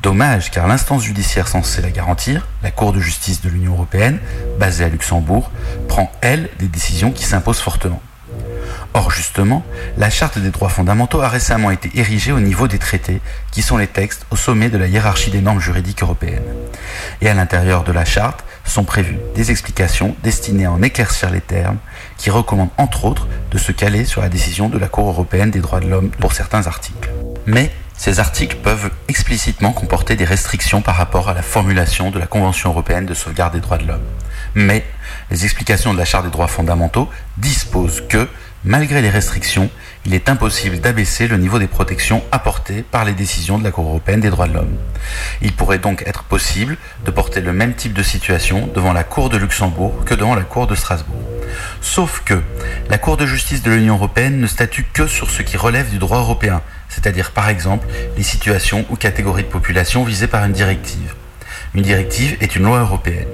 [0.00, 4.20] Dommage car l'instance judiciaire censée la garantir, la Cour de justice de l'Union européenne,
[4.60, 5.50] basée à Luxembourg,
[5.88, 8.00] prend, elle, des décisions qui s'imposent fortement.
[8.94, 9.64] Or, justement,
[9.98, 13.20] la Charte des droits fondamentaux a récemment été érigée au niveau des traités,
[13.50, 16.44] qui sont les textes au sommet de la hiérarchie des normes juridiques européennes.
[17.20, 21.40] Et à l'intérieur de la Charte sont prévues des explications destinées à en éclaircir les
[21.40, 21.78] termes,
[22.16, 25.60] qui recommandent entre autres de se caler sur la décision de la Cour européenne des
[25.60, 27.10] droits de l'homme pour certains articles.
[27.46, 32.26] Mais ces articles peuvent explicitement comporter des restrictions par rapport à la formulation de la
[32.26, 34.04] Convention européenne de sauvegarde des droits de l'homme.
[34.54, 34.86] Mais
[35.30, 38.26] les explications de la Charte des droits fondamentaux disposent que,
[38.64, 39.68] malgré les restrictions,
[40.06, 43.86] il est impossible d'abaisser le niveau des protections apportées par les décisions de la Cour
[43.86, 44.76] européenne des droits de l'homme.
[45.42, 49.28] Il pourrait donc être possible de porter le même type de situation devant la Cour
[49.28, 51.22] de Luxembourg que devant la Cour de Strasbourg.
[51.80, 52.40] Sauf que
[52.88, 55.98] La Cour de justice de l'Union européenne ne statue que sur ce qui relève du
[55.98, 57.86] droit européen, c'est-à-dire par exemple
[58.16, 61.14] les situations ou catégories de population visées par une directive.
[61.72, 63.28] Une directive est une loi européenne.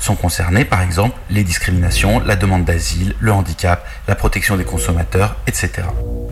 [0.00, 5.36] Sont concernées par exemple les discriminations, la demande d'asile, le handicap, la protection des consommateurs,
[5.46, 5.70] etc.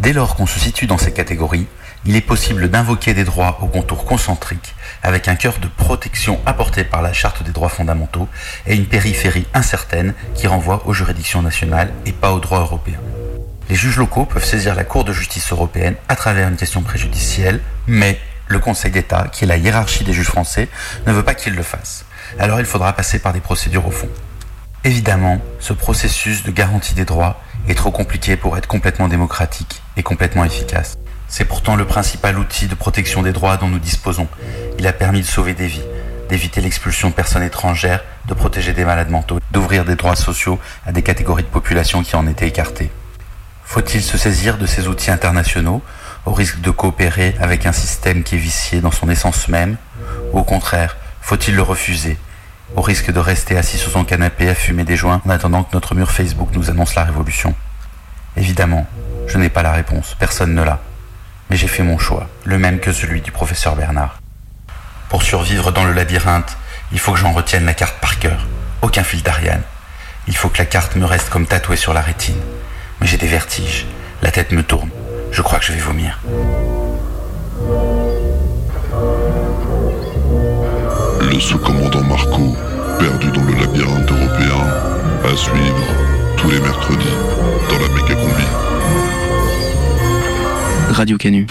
[0.00, 1.68] Dès lors qu'on se situe dans ces catégories,
[2.04, 4.74] il est possible d'invoquer des droits au contour concentrique,
[5.04, 8.28] avec un cœur de protection apporté par la Charte des droits fondamentaux
[8.66, 12.98] et une périphérie incertaine qui renvoie aux juridictions nationales et pas au droit européen.
[13.68, 17.60] Les juges locaux peuvent saisir la Cour de justice européenne à travers une question préjudicielle,
[17.86, 18.18] mais
[18.48, 20.68] le Conseil d'État, qui est la hiérarchie des juges français,
[21.06, 22.04] ne veut pas qu'il le fasse.
[22.38, 24.08] Alors il faudra passer par des procédures au fond.
[24.84, 30.02] Évidemment, ce processus de garantie des droits est trop compliqué pour être complètement démocratique et
[30.02, 30.96] complètement efficace.
[31.28, 34.28] C'est pourtant le principal outil de protection des droits dont nous disposons.
[34.78, 35.82] Il a permis de sauver des vies,
[36.28, 40.92] d'éviter l'expulsion de personnes étrangères, de protéger des malades mentaux, d'ouvrir des droits sociaux à
[40.92, 42.90] des catégories de population qui en étaient écartées.
[43.64, 45.82] Faut-il se saisir de ces outils internationaux
[46.26, 49.76] au risque de coopérer avec un système qui est vicié dans son essence même
[50.32, 52.18] Ou au contraire, faut-il le refuser?
[52.74, 55.72] Au risque de rester assis sur son canapé à fumer des joints en attendant que
[55.72, 57.54] notre mur Facebook nous annonce la révolution
[58.36, 58.86] Évidemment,
[59.28, 60.80] je n'ai pas la réponse, personne ne l'a.
[61.48, 64.20] Mais j'ai fait mon choix, le même que celui du professeur Bernard.
[65.08, 66.56] Pour survivre dans le labyrinthe,
[66.90, 68.46] il faut que j'en retienne la carte par cœur.
[68.82, 69.62] Aucun fil d'Ariane.
[70.26, 72.40] Il faut que la carte me reste comme tatouée sur la rétine.
[73.00, 73.86] Mais j'ai des vertiges.
[74.22, 74.90] La tête me tourne.
[75.36, 76.18] Je crois que je vais vomir.
[81.30, 82.56] Le sous-commandant Marco,
[82.98, 84.66] perdu dans le labyrinthe européen,
[85.30, 85.86] à suivre
[86.38, 87.04] tous les mercredis
[87.68, 88.44] dans la méga combi.
[90.88, 91.46] Radio Canu.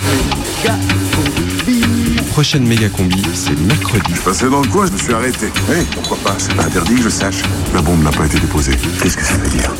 [2.32, 4.16] Prochaine méga combi, c'est mercredi.
[4.16, 5.52] Je passais dans le coin, je me suis arrêté.
[5.70, 7.44] Oui, pourquoi pas, c'est pas interdit que je sache.
[7.76, 8.76] La bombe n'a pas été déposée.
[9.04, 9.72] Qu'est-ce que ça veut dire?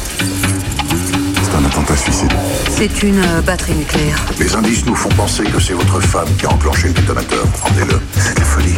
[1.56, 2.32] Un attentat suicide.
[2.70, 4.20] C'est une euh, batterie nucléaire.
[4.40, 7.46] Les indices nous font penser que c'est votre femme qui a enclenché le détonateur.
[7.62, 8.00] Rendez-le.
[8.18, 8.76] C'est de la folie.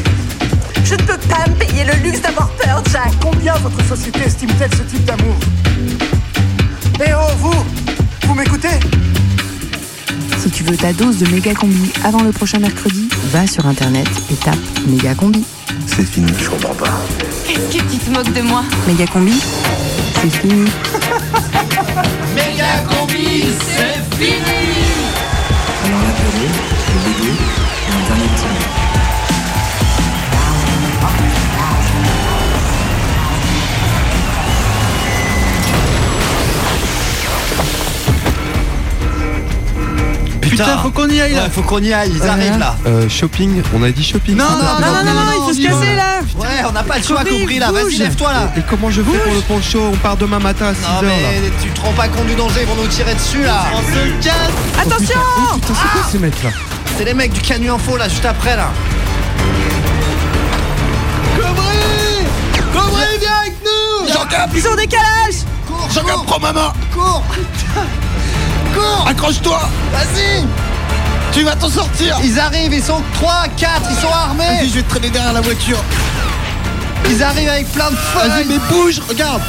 [0.83, 3.11] Je ne peux pas me payer le luxe d'avoir peur, Jack.
[3.21, 5.35] Combien votre société estime-t-elle ce type d'amour?
[6.99, 7.65] Eh oh, vous
[8.27, 8.79] Vous m'écoutez?
[10.39, 14.07] Si tu veux ta dose de méga combi avant le prochain mercredi, va sur internet
[14.31, 14.55] et tape
[14.87, 15.43] méga combi.
[15.87, 17.01] C'est fini, je comprends pas.
[17.49, 18.63] Est-ce que tu te moques de moi?
[18.87, 19.41] Méga combi,
[20.21, 20.69] c'est fini.
[22.37, 24.59] Méga combi, c'est fini.
[25.83, 26.45] Alors l'apéro,
[26.93, 28.26] le bébé et un dernier
[40.57, 41.43] Putain, faut qu'on y aille là.
[41.43, 42.75] Ouais, faut qu'on y aille, ils arrivent là.
[42.85, 45.67] Euh, shopping, on a dit shopping Non, non, non, non, non, non, il faut se
[45.67, 46.19] casser là.
[46.37, 47.71] Ouais, on n'a pas le choix, Compris, là.
[47.71, 48.51] Vas-y, lève-toi là.
[48.57, 51.13] Et comment je fais pour le poncho On part demain matin à 6h Non, là.
[51.41, 53.65] mais tu te rends pas compte du danger, ils vont nous tirer dessus là.
[53.73, 54.35] On se casse.
[54.81, 55.19] Attention
[55.51, 56.49] Oh putain, c'est quoi ces mecs là
[56.97, 58.69] C'est les mecs du Canu Info là, juste après là.
[61.35, 62.25] Cobry
[62.73, 67.23] Cobry, viens avec nous Ils sont en décalage Cours, prends ma main cours
[68.77, 69.59] Cours Accroche-toi.
[69.91, 70.45] Vas-y.
[71.31, 72.17] Tu vas t'en sortir.
[72.23, 75.33] Ils arrivent, ils sont 3, 4, ils sont Vas-y, armés je vais te traîner derrière
[75.33, 75.77] la voiture.
[77.09, 79.41] Ils arrivent avec plein de Vas-y, feuilles mais bouge, regarde.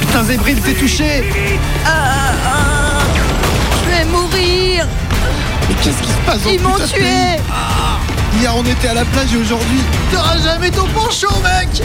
[0.00, 1.32] Putain, Zébril, t'es touché.
[3.84, 4.86] Je vais mourir.
[5.68, 7.38] Mais qu'est-ce qui se passe dans Ils m'ont tué.
[8.38, 9.80] Hier, on était à la plage et aujourd'hui...
[10.12, 11.82] T'auras jamais ton poncho, mec.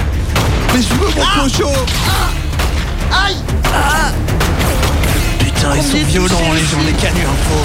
[0.74, 1.70] Mais je veux mon poncho.
[3.12, 3.38] Aïe
[5.66, 7.56] Putain, ils sont violents, les gens des Canu Info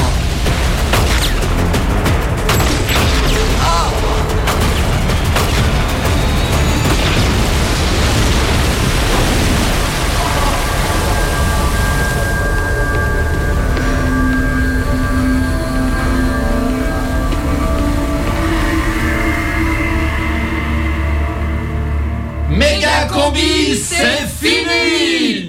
[22.49, 25.49] Méga combi, c'est fini